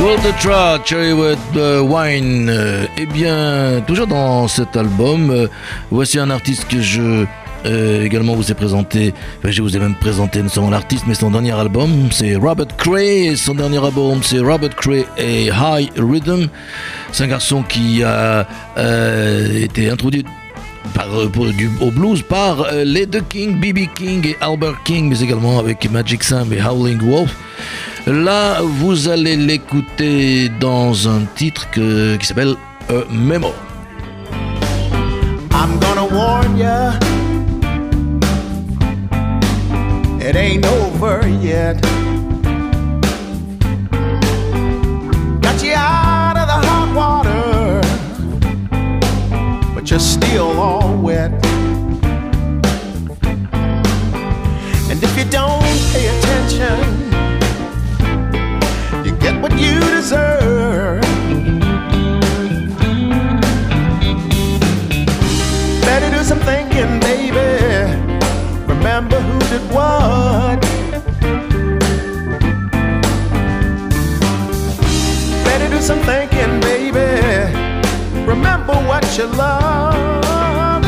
Walter 0.01 0.33
Trout, 0.41 0.85
Cherry 0.85 1.13
Red 1.13 1.39
uh, 1.57 1.81
Wine. 1.81 2.49
Euh, 2.49 2.87
eh 2.99 3.07
bien, 3.07 3.83
toujours 3.87 4.07
dans 4.07 4.47
cet 4.49 4.77
album, 4.77 5.31
euh, 5.31 5.49
voici 5.91 6.19
un 6.19 6.31
artiste 6.31 6.69
que 6.69 6.81
je 6.81 7.25
euh, 7.67 8.05
également 8.05 8.35
vous 8.35 8.51
ai 8.51 8.55
présenté, 8.55 9.15
je 9.45 9.63
vous 9.63 9.77
ai 9.77 9.79
même 9.79 9.95
présenté 9.95 10.43
non 10.43 10.49
seulement 10.49 10.71
l'artiste, 10.71 11.05
mais 11.07 11.15
son 11.15 11.31
dernier 11.31 11.53
album, 11.53 12.09
c'est 12.11 12.37
Robert 12.37 12.77
Cray. 12.77 13.37
Son 13.37 13.55
dernier 13.55 13.85
album, 13.85 14.21
c'est 14.23 14.41
Robert 14.41 14.75
Cray 14.77 15.05
et 15.19 15.47
High 15.47 15.91
Rhythm. 15.97 16.49
C'est 17.13 17.25
un 17.25 17.29
garçon 17.29 17.63
qui 17.63 18.03
a 18.03 18.47
été 19.55 19.91
introduit 19.91 20.25
par, 20.95 21.09
du, 21.57 21.71
au 21.81 21.91
blues 21.91 22.23
par 22.23 22.67
les 22.85 23.07
deux 23.07 23.23
King, 23.29 23.61
B.B. 23.61 23.93
King 23.95 24.27
et 24.27 24.37
Albert 24.41 24.83
King, 24.85 25.11
mais 25.11 25.21
également 25.21 25.59
avec 25.59 25.91
Magic 25.91 26.25
Sam 26.25 26.53
et 26.53 26.61
Howling 26.61 26.99
Wolf. 26.99 27.35
Là, 28.07 28.61
vous 28.63 29.09
allez 29.09 29.37
l'écouter 29.37 30.51
dans 30.61 31.09
un 31.09 31.23
titre 31.37 31.69
qui 31.71 32.27
s'appelle 32.27 32.57
A 32.89 33.05
Memo. 33.13 33.53
I'm 35.55 35.79
gonna 35.79 36.05
warn 36.05 37.12
it 40.25 40.37
ain't 40.37 40.65
over 40.65 41.29
yet. 41.29 41.83
Got 45.43 45.63
you 45.65 45.75
out 45.75 46.37
of 46.37 46.47
the 46.47 46.59
hot 46.69 46.95
water, 46.95 47.81
but 49.75 49.91
you're 49.91 49.99
still 49.99 50.61
all 50.61 50.97
wet. 50.97 51.33
And 54.91 55.03
if 55.03 55.19
you 55.19 55.25
don't 55.25 55.79
pay 55.93 56.07
attention, 56.15 56.79
you 59.05 59.13
get 59.19 59.43
what 59.43 59.53
you 59.59 59.81
deserve. 59.81 61.03
Better 65.83 66.11
do 66.17 66.23
some 66.23 66.39
thinking. 66.41 67.12
Remember 68.95 69.21
who 69.21 69.39
did 69.49 69.65
what. 69.73 70.61
Better 75.47 75.69
do 75.71 75.81
some 75.81 76.01
thinking, 76.01 76.61
baby. 76.61 77.09
Remember 78.27 78.75
what 78.91 79.03
you 79.17 79.25
love. 79.29 80.85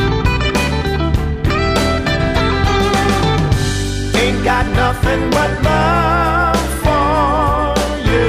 Ain't 4.14 4.44
got 4.44 4.66
nothing 4.82 5.30
but 5.30 5.50
love 5.62 6.60
for 6.84 7.74
you. 8.10 8.28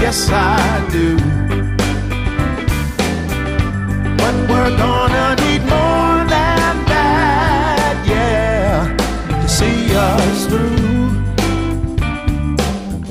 yes 0.00 0.30
I 0.32 0.88
do. 0.90 1.18
But 4.16 4.34
we're 4.48 4.74
gonna 4.78 5.36
need 5.44 5.62
more 5.68 5.87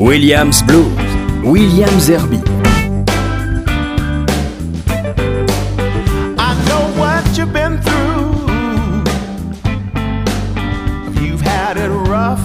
Williams 0.07 0.61
Blues, 0.63 0.87
William 1.43 1.89
Zerby. 1.99 2.41
I 6.37 6.53
know 6.67 6.83
what 6.99 7.37
you've 7.37 7.51
been 7.51 7.81
through. 7.81 8.31
You've 11.21 11.41
had 11.41 11.77
it 11.77 11.89
rough. 11.89 12.41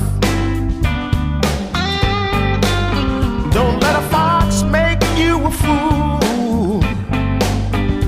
Don't 3.52 3.80
let 3.80 3.96
a 3.96 4.02
fox 4.10 4.62
make 4.64 5.02
you 5.16 5.44
a 5.44 5.50
fool. 5.50 6.82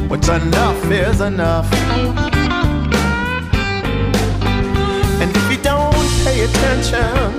What's 0.09 0.29
enough 0.29 0.91
is 0.91 1.21
enough. 1.21 1.94
Attention, 6.45 7.33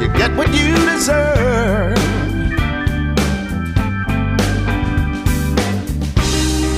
you 0.00 0.08
get 0.18 0.36
what 0.36 0.48
you 0.52 0.74
deserve. 0.90 1.94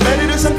Better 0.03 0.27
do 0.27 0.37
some 0.37 0.55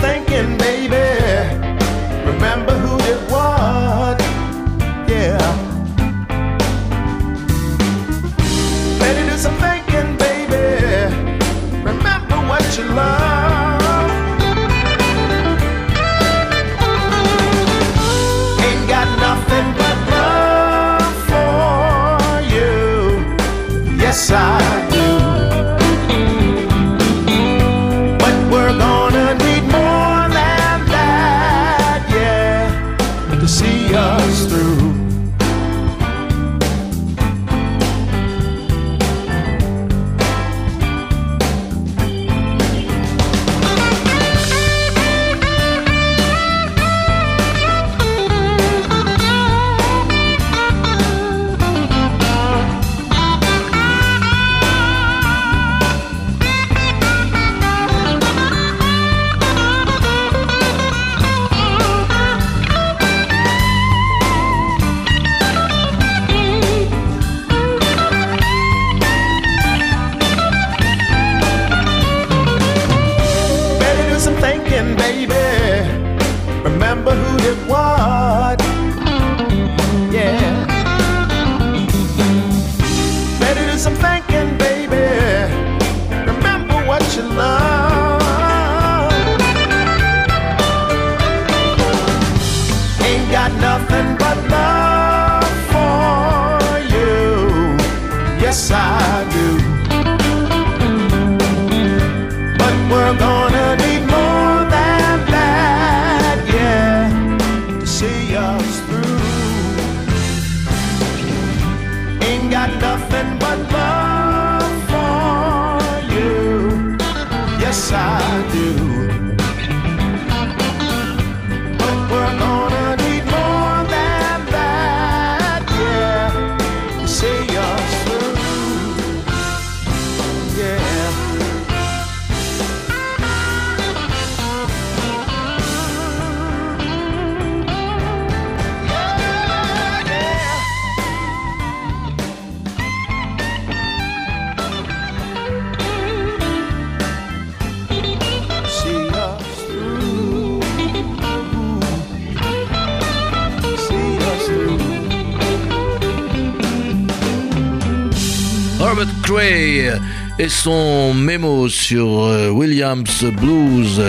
et 160.41 160.49
son 160.49 161.13
mémo 161.13 161.69
sur 161.69 162.25
euh, 162.25 162.49
Williams 162.49 163.25
Blues. 163.25 164.01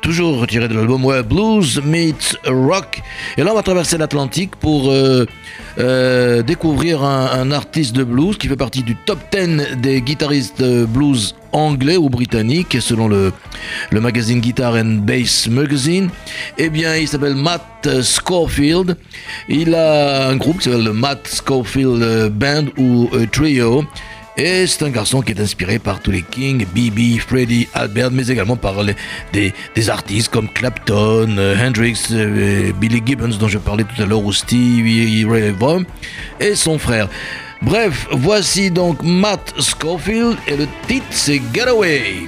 toujours 0.00 0.40
retiré 0.40 0.66
de 0.66 0.74
l'album 0.74 1.04
ouais, 1.04 1.22
Blues 1.22 1.80
Meets 1.84 2.36
Rock. 2.46 3.00
Et 3.36 3.44
là, 3.44 3.52
on 3.52 3.54
va 3.54 3.62
traverser 3.62 3.96
l'Atlantique 3.96 4.56
pour 4.56 4.90
euh, 4.90 5.24
euh, 5.78 6.42
découvrir 6.42 7.04
un, 7.04 7.52
artiste 7.52 7.94
de 7.94 8.02
blues 8.02 8.36
qui 8.38 8.48
fait 8.48 8.56
partie 8.56 8.82
du 8.82 8.96
top 8.96 9.20
10 9.30 9.78
des 9.78 10.02
guitaristes 10.02 10.64
blues 10.88 11.36
anglais 11.52 11.96
ou 11.96 12.08
britanniques, 12.08 12.78
selon 12.80 13.06
le, 13.06 13.32
le 13.90 14.00
magazine 14.00 14.40
Guitar 14.40 14.74
and 14.74 15.02
Bass 15.06 15.46
Magazine. 15.46 16.10
Eh 16.58 16.70
bien, 16.70 16.96
il 16.96 17.06
s'appelle 17.06 17.36
Matt 17.36 18.02
Schofield. 18.02 18.96
Il 19.48 19.76
a 19.76 20.26
un 20.26 20.34
groupe 20.34 20.58
qui 20.58 20.64
s'appelle 20.64 20.84
le 20.84 20.92
Matt 20.92 21.28
Schofield 21.28 22.32
Band 22.32 22.64
ou 22.76 23.08
Trio. 23.30 23.84
Et 24.36 24.66
c'est 24.66 24.82
un 24.84 24.90
garçon 24.90 25.20
qui 25.20 25.32
est 25.32 25.40
inspiré 25.40 25.78
par 25.78 26.00
tous 26.00 26.10
les 26.10 26.22
Kings, 26.22 26.64
B.B., 26.74 27.20
Freddie, 27.20 27.68
Albert, 27.74 28.10
mais 28.10 28.26
également 28.28 28.56
par 28.56 28.82
les, 28.82 28.94
des, 29.32 29.90
artistes 29.90 30.30
comme 30.30 30.48
Clapton, 30.48 31.36
euh, 31.36 31.54
Hendrix, 31.58 32.00
euh, 32.12 32.72
Billy 32.80 33.02
Gibbons 33.04 33.36
dont 33.38 33.48
je 33.48 33.58
parlais 33.58 33.84
tout 33.84 34.02
à 34.02 34.06
l'heure, 34.06 34.24
ou 34.24 34.32
Stevie 34.32 35.26
Ray 35.26 35.50
Vaughan, 35.50 35.82
et 36.40 36.54
son 36.54 36.78
frère. 36.78 37.08
Bref, 37.60 38.08
voici 38.10 38.70
donc 38.70 39.02
Matt 39.02 39.54
Schofield 39.60 40.36
et 40.48 40.56
le 40.56 40.66
titre 40.88 41.06
c'est 41.10 41.40
Getaway. 41.52 42.26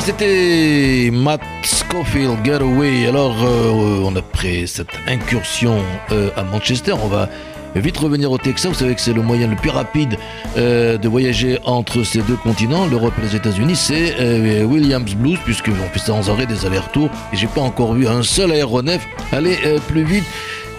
Voilà, 0.00 0.18
c'était 0.18 1.10
Matt 1.12 1.42
Scofield, 1.62 2.42
Getaway. 2.42 3.06
Alors, 3.06 3.36
euh, 3.44 4.02
on 4.02 4.16
a 4.16 4.22
pris 4.22 4.66
cette 4.66 4.88
incursion 5.06 5.76
euh, 6.10 6.30
à 6.38 6.42
Manchester. 6.42 6.92
On 6.92 7.08
va 7.08 7.28
vite 7.74 7.98
revenir 7.98 8.32
au 8.32 8.38
Texas. 8.38 8.72
Vous 8.72 8.78
savez 8.78 8.94
que 8.94 9.00
c'est 9.02 9.12
le 9.12 9.20
moyen 9.20 9.48
le 9.48 9.56
plus 9.56 9.68
rapide 9.68 10.16
euh, 10.56 10.96
de 10.96 11.06
voyager 11.06 11.58
entre 11.66 12.02
ces 12.02 12.22
deux 12.22 12.36
continents, 12.36 12.86
l'Europe 12.86 13.12
et 13.18 13.26
les 13.26 13.36
États-Unis. 13.36 13.76
C'est 13.76 14.14
euh, 14.20 14.64
Williams 14.64 15.14
Blues, 15.14 15.38
puisque 15.44 15.68
on 15.68 15.92
fait 15.92 15.98
sans 15.98 16.30
arrêt 16.30 16.46
des 16.46 16.64
allers-retours. 16.64 17.10
Et 17.34 17.36
j'ai 17.36 17.48
pas 17.48 17.60
encore 17.60 17.92
vu 17.92 18.08
un 18.08 18.22
seul 18.22 18.52
aéronef 18.52 19.06
aller 19.32 19.58
plus 19.88 20.04
vite 20.04 20.24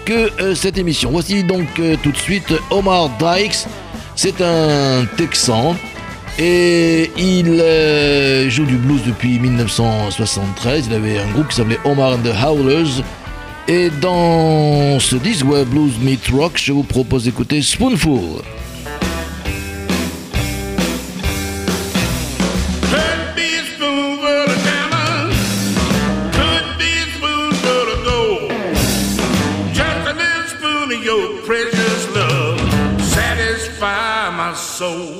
que 0.04 0.54
cette 0.56 0.78
émission. 0.78 1.10
Voici 1.12 1.44
donc 1.44 1.68
tout 2.02 2.10
de 2.10 2.16
suite 2.16 2.52
Omar 2.70 3.08
Dykes. 3.20 3.68
C'est 4.16 4.40
un 4.40 5.04
Texan. 5.16 5.76
Et 6.38 7.10
il 7.18 7.60
euh, 7.60 8.48
joue 8.48 8.64
du 8.64 8.76
blues 8.76 9.02
depuis 9.06 9.38
1973. 9.38 10.86
Il 10.86 10.94
avait 10.94 11.18
un 11.18 11.26
groupe 11.28 11.48
qui 11.48 11.56
s'appelait 11.56 11.78
Omar 11.84 12.14
and 12.14 12.22
the 12.22 12.34
Howlers. 12.42 13.02
Et 13.68 13.90
dans 14.00 14.98
ce 14.98 15.16
disque 15.16 15.44
Where 15.44 15.66
Blues 15.66 15.98
Meet 16.00 16.28
Rock, 16.32 16.52
je 16.56 16.72
vous 16.72 16.82
propose 16.82 17.24
d'écouter 17.24 17.62
Spoonful. 17.62 18.42
Precious 31.44 32.14
love, 32.14 33.02
satisfy 33.02 34.30
my 34.30 34.54
soul. 34.54 35.18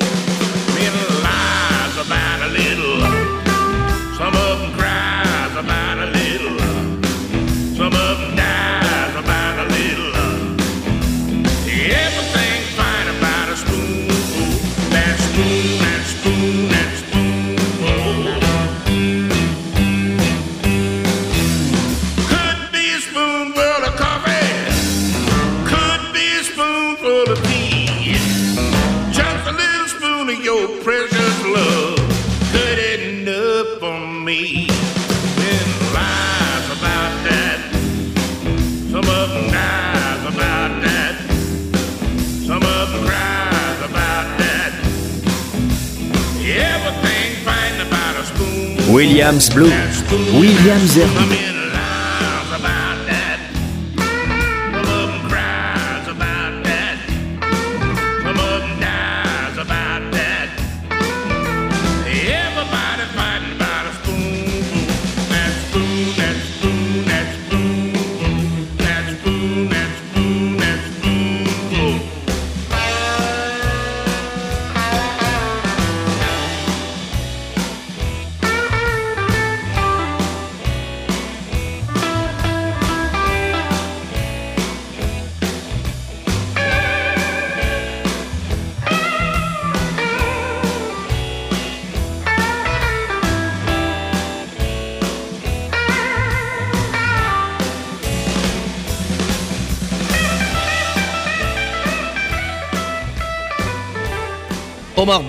Some 4.22 4.36
of 4.36 4.60
them 4.60 4.72
cries 4.74 5.56
about 5.56 5.98
a 5.98 6.21
Williams 48.92 49.48
Blues. 49.48 50.02
Williams 50.34 50.96
Herbie. 50.96 51.51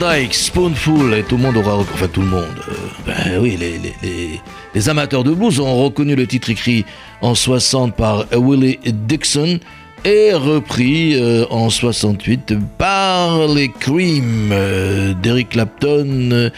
Dykes, 0.04 0.34
Spoonful, 0.34 1.14
et 1.14 1.24
tout 1.24 1.38
le 1.38 1.44
monde 1.44 1.58
aura, 1.58 1.78
enfin 1.78 2.08
tout 2.12 2.22
le 2.22 2.28
monde, 2.28 2.46
euh, 2.70 2.74
ben 3.06 3.40
oui, 3.42 3.56
les, 3.60 3.78
les- 3.80 4.40
les- 4.74 4.90
amateurs 4.90 5.24
de 5.24 5.32
blues 5.32 5.60
ont 5.62 5.84
reconnu 5.86 6.16
le 6.16 6.28
titre 6.28 6.50
écrit 6.50 6.84
en 7.22 7.36
60 7.36 7.96
par 7.96 8.26
Willie 8.36 8.80
Dixon 8.86 9.60
et 10.04 10.34
repris 10.34 11.16
euh, 11.16 11.46
en 11.50 11.70
68 11.70 12.56
par 12.78 13.48
les 13.48 13.70
Cream 13.70 14.50
euh, 14.52 15.14
d'Eric 15.14 15.50
Clapton 15.50 16.30
euh, 16.34 16.50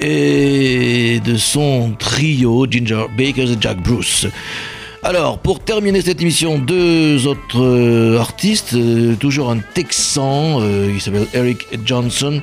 et 0.00 1.20
de 1.24 1.36
son 1.36 1.92
trio 1.98 2.66
Ginger 2.70 3.06
Bakers 3.16 3.52
et 3.52 3.56
Jack 3.60 3.78
Bruce. 3.82 4.26
Alors, 5.06 5.38
pour 5.38 5.60
terminer 5.60 6.00
cette 6.00 6.22
émission, 6.22 6.58
deux 6.58 7.26
autres 7.26 7.60
euh, 7.60 8.18
artistes, 8.18 8.72
euh, 8.72 9.14
toujours 9.16 9.50
un 9.50 9.58
Texan, 9.58 10.62
euh, 10.62 10.90
il 10.94 10.98
s'appelle 10.98 11.26
Eric 11.34 11.66
Johnson. 11.84 12.40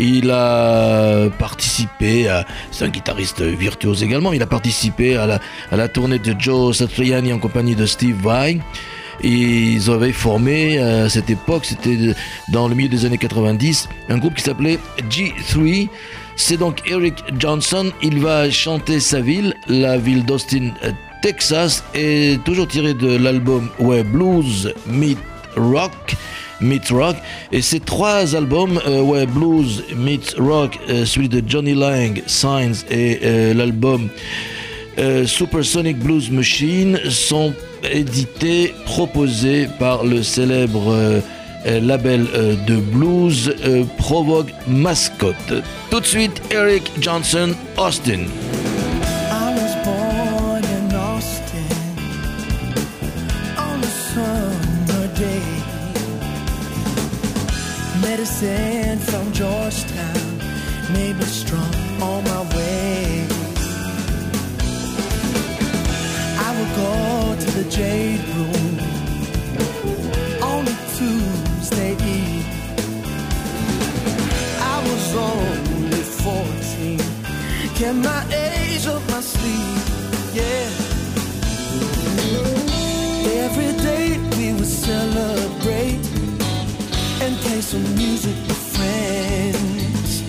Il 0.00 0.32
a 0.32 1.30
participé 1.38 2.28
à, 2.28 2.44
c'est 2.72 2.84
un 2.86 2.88
guitariste 2.88 3.42
virtuose 3.42 4.02
également, 4.02 4.32
il 4.32 4.42
a 4.42 4.48
participé 4.48 5.14
à 5.14 5.28
la, 5.28 5.40
à 5.70 5.76
la 5.76 5.86
tournée 5.86 6.18
de 6.18 6.34
Joe 6.36 6.76
Satriani 6.76 7.32
en 7.32 7.38
compagnie 7.38 7.76
de 7.76 7.86
Steve 7.86 8.16
Vai. 8.20 8.58
Ils 9.22 9.88
avaient 9.88 10.10
formé 10.10 10.78
à 10.78 11.08
cette 11.08 11.30
époque, 11.30 11.66
c'était 11.66 12.16
dans 12.48 12.66
le 12.66 12.74
milieu 12.74 12.88
des 12.88 13.04
années 13.04 13.16
90, 13.16 13.88
un 14.08 14.18
groupe 14.18 14.34
qui 14.34 14.42
s'appelait 14.42 14.80
G3. 15.08 15.88
C'est 16.34 16.56
donc 16.56 16.82
Eric 16.90 17.22
Johnson. 17.38 17.92
Il 18.02 18.18
va 18.18 18.50
chanter 18.50 18.98
sa 18.98 19.20
ville, 19.20 19.54
la 19.68 19.98
ville 19.98 20.24
d'Austin, 20.24 20.72
Texas, 21.22 21.82
et 21.94 22.38
toujours 22.44 22.68
tiré 22.68 22.92
de 22.94 23.16
l'album 23.16 23.68
Where 23.78 24.04
Blues 24.04 24.74
Meet 24.86 25.18
Rock. 25.56 26.16
Meet 26.60 26.90
Rock 26.90 27.16
et 27.50 27.60
ces 27.60 27.80
trois 27.80 28.36
albums 28.36 28.80
euh, 28.86 29.26
Blues 29.26 29.82
Meets 29.96 30.36
Rock 30.38 30.78
euh, 30.88 31.04
celui 31.04 31.28
de 31.28 31.42
Johnny 31.44 31.74
Lang 31.74 32.22
Signs 32.26 32.84
et 32.88 33.18
euh, 33.24 33.52
l'album 33.52 34.08
euh, 34.98 35.26
Supersonic 35.26 35.98
Blues 35.98 36.30
Machine 36.30 37.00
sont 37.10 37.52
édités, 37.90 38.74
proposés 38.84 39.66
par 39.80 40.04
le 40.04 40.22
célèbre 40.22 41.20
label 41.64 42.26
de 42.66 42.76
blues 42.76 43.54
euh, 43.64 43.84
Provogue 43.98 44.50
Mascot. 44.66 45.34
Tout 45.90 46.00
de 46.00 46.06
suite, 46.06 46.42
Eric 46.50 46.90
Johnson, 47.00 47.54
Austin. 47.76 48.26
Medicine 58.42 58.98
from 58.98 59.32
Georgetown 59.32 60.38
made 60.92 61.16
me 61.16 61.24
strong 61.26 61.74
on 62.02 62.24
my 62.24 62.42
way. 62.56 63.24
I 66.38 66.48
would 66.58 66.72
go 66.74 67.36
to 67.38 67.50
the 67.58 67.70
Jade 67.70 68.24
Room 68.34 68.78
on 70.42 70.66
a 70.66 70.76
Tuesday 70.96 71.92
evening. 71.92 72.44
I 74.58 74.76
was 74.88 75.14
only 75.14 76.02
14 76.02 76.98
kept 77.76 77.96
my 77.96 78.24
age 78.34 78.86
up 78.88 79.02
my 79.08 79.20
sleeve, 79.20 80.34
yeah. 80.34 80.68
Every 83.44 83.72
day 83.82 84.18
we 84.36 84.52
would 84.54 84.66
celebrate 84.66 86.11
and 87.22 87.36
play 87.36 87.60
some 87.60 87.84
music 87.94 88.34
with 88.48 88.62
friends. 88.76 90.22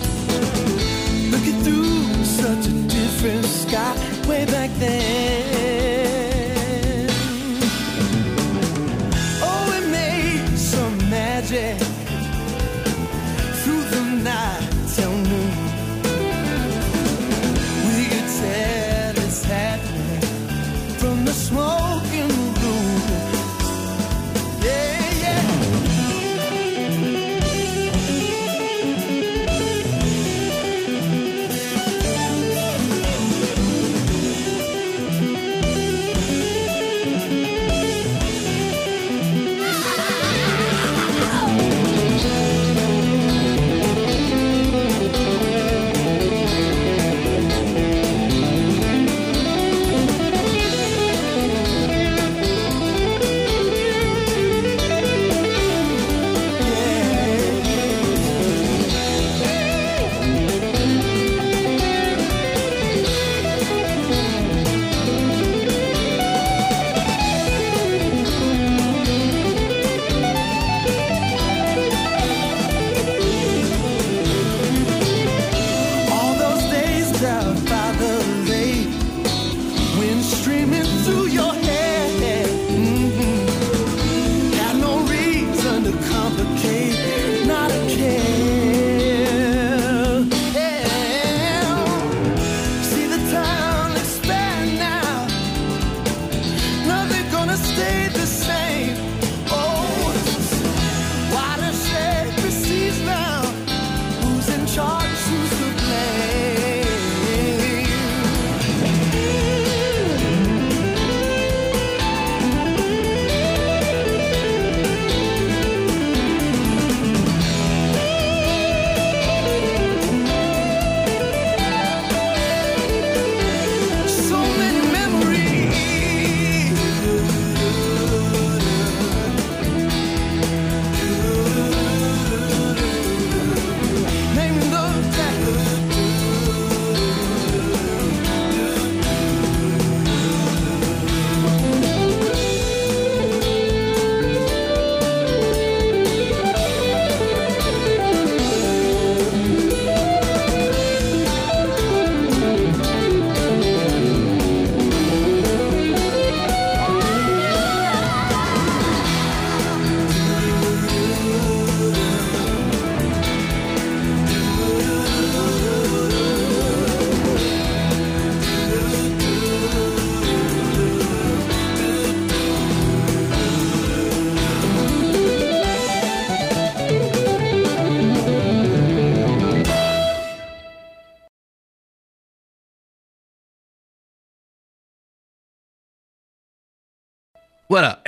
Looking 1.32 1.60
through 1.64 2.24
such 2.24 2.66
a 2.68 2.74
different 2.88 3.44
sky 3.46 3.94
way 4.28 4.44
back 4.46 4.70
then. 4.78 5.63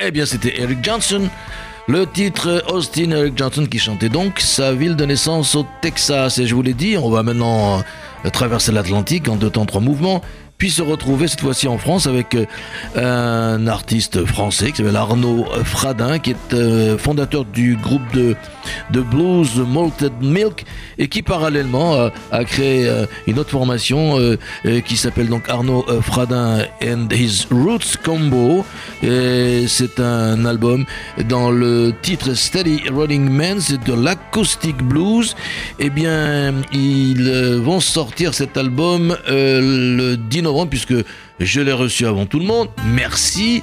Eh 0.07 0.11
bien 0.13 0.27
c'était 0.27 0.61
Eric 0.61 0.85
Johnson. 0.85 1.29
Le 1.89 2.07
titre 2.07 2.63
Austin 2.69 3.11
Eric 3.11 3.37
Johnson 3.37 3.67
qui 3.67 3.79
chantait 3.79 4.09
donc 4.09 4.39
sa 4.41 4.73
ville 4.73 4.95
de 4.95 5.05
naissance 5.05 5.55
au 5.55 5.67
Texas. 5.83 6.39
Et 6.39 6.47
je 6.47 6.55
vous 6.55 6.63
l'ai 6.63 6.75
dit, 6.75 6.97
on 6.97 7.11
va 7.11 7.23
maintenant 7.23 7.83
euh, 8.25 8.31
traverser 8.31 8.73
l'Atlantique 8.73 9.29
en 9.29 9.37
deux 9.37 9.51
temps, 9.51 9.67
trois 9.67 9.81
mouvements 9.81 10.23
puis 10.59 10.71
se 10.71 10.83
retrouver 10.83 11.29
cette 11.29 11.41
fois-ci 11.41 11.69
en 11.69 11.77
France 11.77 12.07
avec 12.07 12.35
euh, 12.35 13.57
un 13.57 13.67
artiste 13.67 14.25
français 14.25 14.71
qui 14.71 14.79
s'appelle 14.79 14.97
Arnaud 14.97 15.45
Fradin, 15.65 16.19
qui 16.19 16.31
est 16.31 16.55
euh, 16.55 16.97
fondateur 16.97 17.45
du 17.45 17.77
groupe 17.77 18.03
de, 18.15 18.35
de 18.91 19.01
blues 19.01 19.57
Malted 19.57 20.13
Milk 20.23 20.65
et 20.99 21.09
qui 21.09 21.23
parallèlement 21.23 21.95
euh, 21.95 22.09
a 22.33 22.45
créé 22.45 22.91
une 23.27 23.39
autre 23.39 23.51
formation 23.51 24.19
qui 24.85 24.97
s'appelle 24.97 25.29
donc 25.29 25.49
Arnaud 25.49 25.85
Fradin 26.03 26.65
and 26.83 27.09
His 27.13 27.47
Roots 27.51 27.97
Combo. 28.03 28.65
C'est 29.03 30.01
un 30.01 30.45
album 30.45 30.85
dans 31.29 31.51
le 31.51 31.93
titre 32.03 32.35
Steady 32.35 32.83
Running 32.91 33.29
Man, 33.29 33.61
c'est 33.61 33.83
de 33.85 33.93
l'acoustic 33.93 34.77
blues. 34.79 35.35
Eh 35.79 35.91
bien, 35.91 36.55
ils 36.73 37.61
vont 37.63 37.81
sortir 37.81 38.35
cet 38.35 38.57
album 38.57 39.17
le 39.29 40.17
10 40.17 40.43
puisque 40.69 40.95
je 41.41 41.61
l'ai 41.61 41.73
reçu 41.73 42.07
avant 42.07 42.27
tout 42.27 42.39
le 42.39 42.47
monde. 42.47 42.69
Merci. 42.87 43.63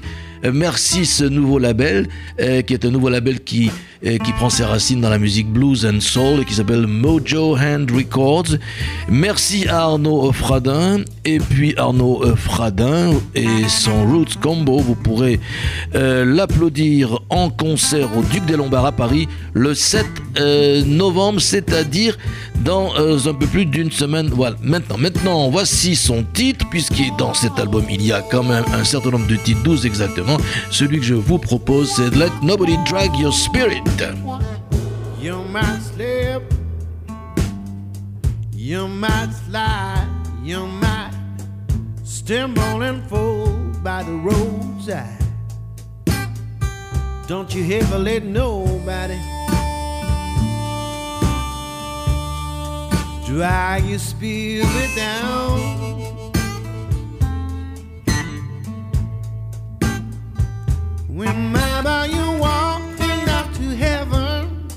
Merci 0.52 1.06
ce 1.06 1.24
nouveau 1.24 1.58
label, 1.58 2.10
euh, 2.42 2.62
qui 2.64 2.74
est 2.74 2.84
un 2.84 2.90
nouveau 2.90 3.08
label 3.08 3.40
qui, 3.40 3.72
euh, 4.06 4.18
qui 4.18 4.34
prend 4.34 4.50
ses 4.50 4.66
racines 4.66 5.00
dans 5.00 5.10
la 5.10 5.18
musique 5.18 5.48
blues 5.48 5.86
and 5.86 6.02
soul 6.02 6.42
et 6.42 6.46
qui 6.46 6.56
s'appelle 6.56 6.86
Mojo 6.86 7.56
Hand 7.56 7.90
Records. 7.90 8.58
Merci 9.08 9.70
à 9.70 9.84
Arnaud 9.84 10.34
Fradin 10.34 11.00
et 11.24 11.38
puis 11.38 11.74
Arnaud 11.78 12.24
Fradin 12.36 13.14
et 13.36 13.70
son 13.70 14.06
Roots 14.06 14.38
Combo. 14.42 14.80
Vous 14.80 14.96
pourrez 14.96 15.40
euh, 15.96 16.26
l'applaudir 16.26 17.22
en 17.30 17.50
concert 17.50 18.10
au 18.18 18.22
Duc 18.24 18.44
des 18.46 18.58
Lombards 18.58 18.88
à 18.88 18.92
Paris 18.92 19.30
le 19.54 19.74
7 19.74 20.06
novembre, 20.88 21.40
c'est-à-dire 21.40 22.18
dans 22.64 23.28
un 23.28 23.34
peu 23.34 23.46
plus 23.46 23.66
d'une 23.66 23.92
semaine. 23.92 24.30
Voilà. 24.30 24.56
Maintenant, 24.62 24.98
maintenant, 24.98 25.50
voici 25.50 25.96
son 25.96 26.24
titre, 26.24 26.66
puisqu'il 26.70 27.16
dans 27.18 27.34
cet 27.34 27.60
album 27.60 27.84
il 27.90 28.02
y 28.02 28.12
a 28.12 28.22
quand 28.22 28.44
même 28.44 28.64
un 28.74 28.84
certain 28.84 29.12
nombre 29.12 29.28
de 29.28 29.36
titres, 29.36 29.62
12 29.64 29.86
exactement. 29.86 30.38
Celui 30.72 31.00
que 31.00 31.06
je 31.06 31.14
vous 31.14 31.38
propose, 31.38 31.92
c'est 31.96 32.16
Let 32.16 32.32
Nobody 32.42 32.78
Drag 32.90 33.16
Your 33.18 33.34
Spirit. 33.34 33.84
You 35.22 35.38
might 35.52 35.82
slip, 35.82 36.42
you 38.54 38.88
might 38.88 39.30
slide, 39.48 40.08
you 40.44 40.66
might 40.66 41.12
stumble 42.04 42.82
and 42.82 43.02
fall 43.10 43.48
by 43.84 44.04
the 44.04 44.12
roadside. 44.12 45.20
Don't 47.28 47.54
you 47.56 47.64
ever 47.78 47.98
let 47.98 48.26
nobody 48.26 49.18
drag 53.34 53.84
your 53.86 53.98
spirit 53.98 54.92
down. 54.96 56.32
Remember 61.10 62.06
you 62.06 62.40
walking 62.40 63.28
up 63.30 63.52
to 63.54 63.76
heaven. 63.76 64.68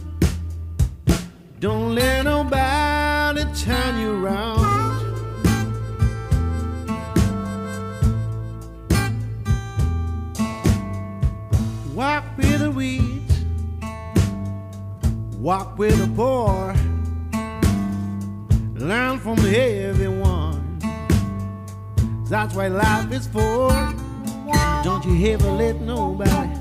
Don't 1.61 1.95
let 1.95 2.25
nobody 2.25 3.45
turn 3.55 4.01
you 4.01 4.25
around. 4.25 4.65
Walk 11.95 12.25
with 12.39 12.61
the 12.61 12.71
weeds, 12.71 13.45
walk 15.39 15.79
with 15.79 15.99
the 15.99 16.11
poor, 16.17 16.75
learn 18.87 19.19
from 19.19 19.39
everyone. 19.41 20.79
That's 22.29 22.55
what 22.55 22.71
life 22.71 23.11
is 23.11 23.27
for. 23.27 23.71
Don't 24.85 25.05
you 25.05 25.33
ever 25.33 25.51
let 25.51 25.81
nobody 25.81 26.55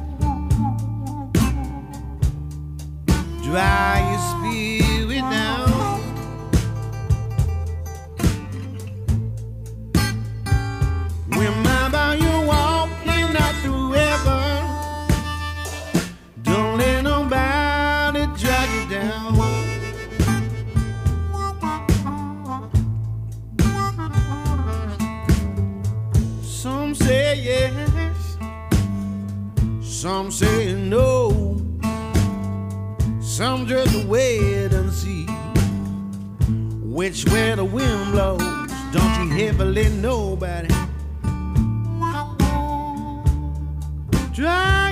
dry 3.44 4.02
your 4.10 4.22
spirit 4.34 5.22
down. 5.22 6.02
Remember 11.30 12.16
you 12.16 12.48
walking 12.48 12.65
say 27.16 27.36
yes, 27.50 28.38
some 29.82 30.30
say 30.32 30.74
no. 30.74 31.58
Some 33.22 33.66
just 33.68 33.96
wait 34.06 34.74
and 34.74 34.92
see 34.92 35.26
which 36.98 37.26
way 37.32 37.56
the 37.56 37.64
wind 37.66 38.12
blows. 38.12 38.42
Don't 38.96 39.14
you 39.20 39.26
let 39.64 39.92
nobody 39.94 40.74
drag 44.34 44.85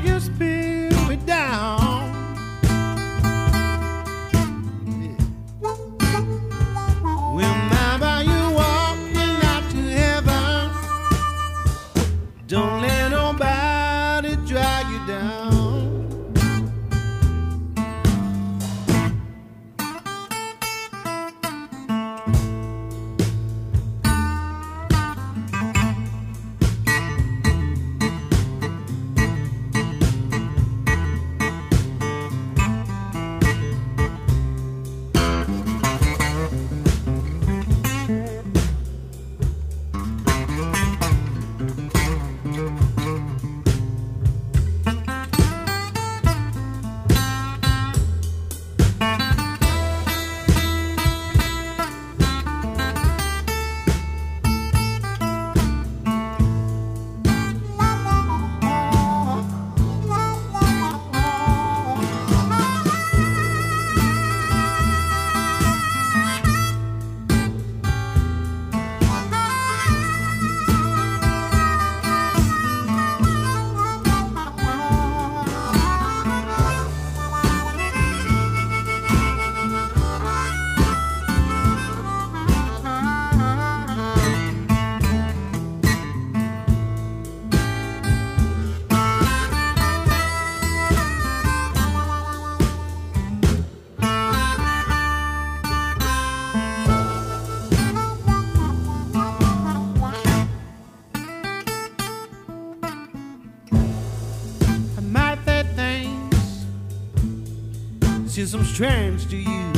Some 108.46 108.66
strange 108.66 109.26
to 109.30 109.38
you. 109.38 109.74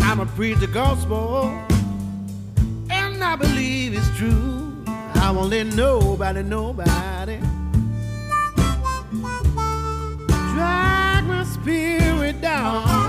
I'm 0.00 0.18
a 0.18 0.26
preach 0.34 0.58
the 0.58 0.66
gospel, 0.66 1.44
and 2.90 3.22
I 3.22 3.36
believe 3.36 3.94
it's 3.94 4.08
true. 4.16 4.74
I 4.86 5.30
won't 5.30 5.50
let 5.50 5.66
nobody, 5.66 6.42
nobody 6.42 7.38
drag 10.54 11.24
my 11.26 11.44
spirit 11.44 12.40
down. 12.40 13.05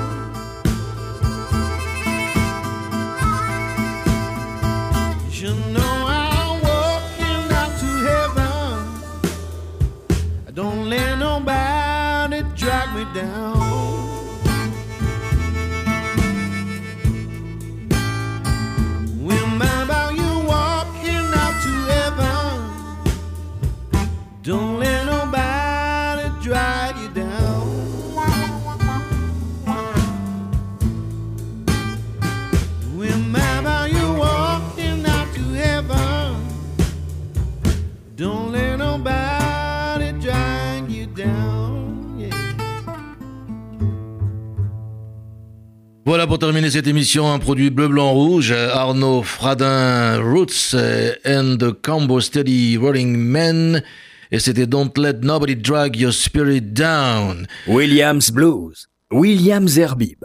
Voilà 46.17 46.25
pour 46.25 46.39
terminer 46.39 46.71
cette 46.71 46.87
émission, 46.87 47.31
un 47.31 47.37
produit 47.37 47.69
bleu, 47.69 47.89
blanc, 47.89 48.11
rouge, 48.11 48.51
Arnaud 48.51 49.21
Fradin, 49.21 50.17
Roots 50.19 50.75
and 51.23 51.57
the 51.59 51.71
Combo 51.79 52.19
Steady 52.21 52.75
Rolling 52.75 53.15
Men. 53.15 53.83
Et 54.31 54.39
c'était 54.39 54.65
Don't 54.65 54.89
Let 54.97 55.19
Nobody 55.21 55.55
Drag 55.55 55.95
Your 55.95 56.11
Spirit 56.11 56.73
Down. 56.73 57.45
Williams 57.67 58.31
Blues. 58.31 58.87
Williams 59.11 59.73
Zerbib. 59.73 60.23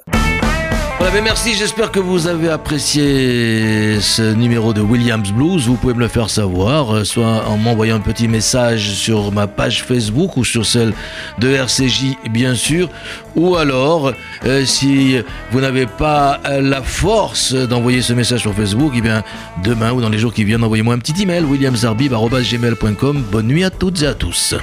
Voilà, 1.02 1.16
ben 1.16 1.24
merci, 1.24 1.54
j'espère 1.54 1.90
que 1.90 1.98
vous 1.98 2.28
avez 2.28 2.48
apprécié 2.48 4.00
ce 4.00 4.34
numéro 4.34 4.72
de 4.72 4.80
Williams 4.80 5.32
Blues. 5.32 5.66
Vous 5.66 5.74
pouvez 5.74 5.94
me 5.94 5.98
le 5.98 6.06
faire 6.06 6.30
savoir, 6.30 6.94
euh, 6.94 7.02
soit 7.02 7.44
en 7.48 7.56
m'envoyant 7.56 7.96
un 7.96 8.00
petit 8.00 8.28
message 8.28 8.92
sur 8.92 9.32
ma 9.32 9.48
page 9.48 9.82
Facebook 9.82 10.36
ou 10.36 10.44
sur 10.44 10.64
celle 10.64 10.92
de 11.40 11.48
RCJ, 11.48 12.16
bien 12.30 12.54
sûr. 12.54 12.88
Ou 13.34 13.56
alors, 13.56 14.12
euh, 14.44 14.64
si 14.64 15.16
vous 15.50 15.60
n'avez 15.60 15.86
pas 15.86 16.38
la 16.46 16.82
force 16.82 17.52
d'envoyer 17.52 18.00
ce 18.00 18.12
message 18.12 18.42
sur 18.42 18.54
Facebook, 18.54 18.92
eh 18.94 19.00
bien, 19.00 19.24
demain 19.64 19.90
ou 19.90 20.00
dans 20.00 20.08
les 20.08 20.18
jours 20.18 20.32
qui 20.32 20.44
viennent, 20.44 20.62
envoyez-moi 20.62 20.94
un 20.94 20.98
petit 20.98 21.20
email, 21.20 21.42
williamsarbib.gmail.com. 21.42 23.24
Bonne 23.28 23.48
nuit 23.48 23.64
à 23.64 23.70
toutes 23.70 24.02
et 24.02 24.06
à 24.06 24.14
tous. 24.14 24.54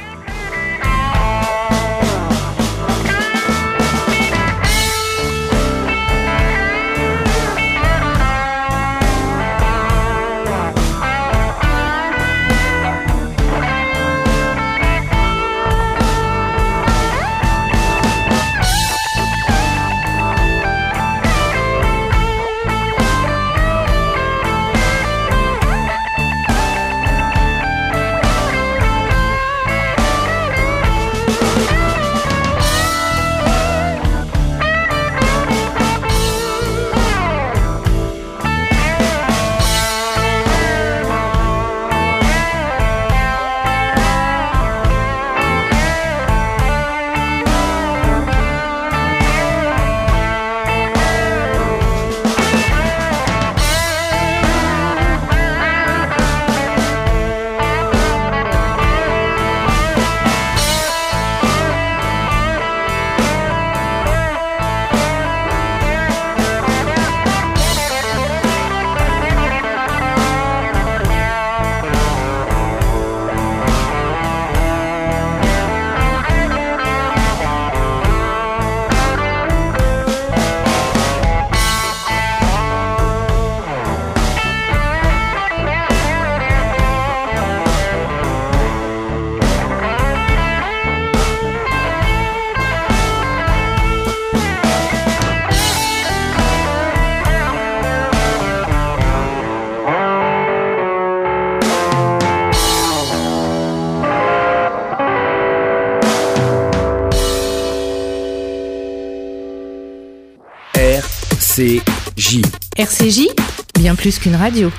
Qu'une 114.18 114.36
radio. 114.36 114.72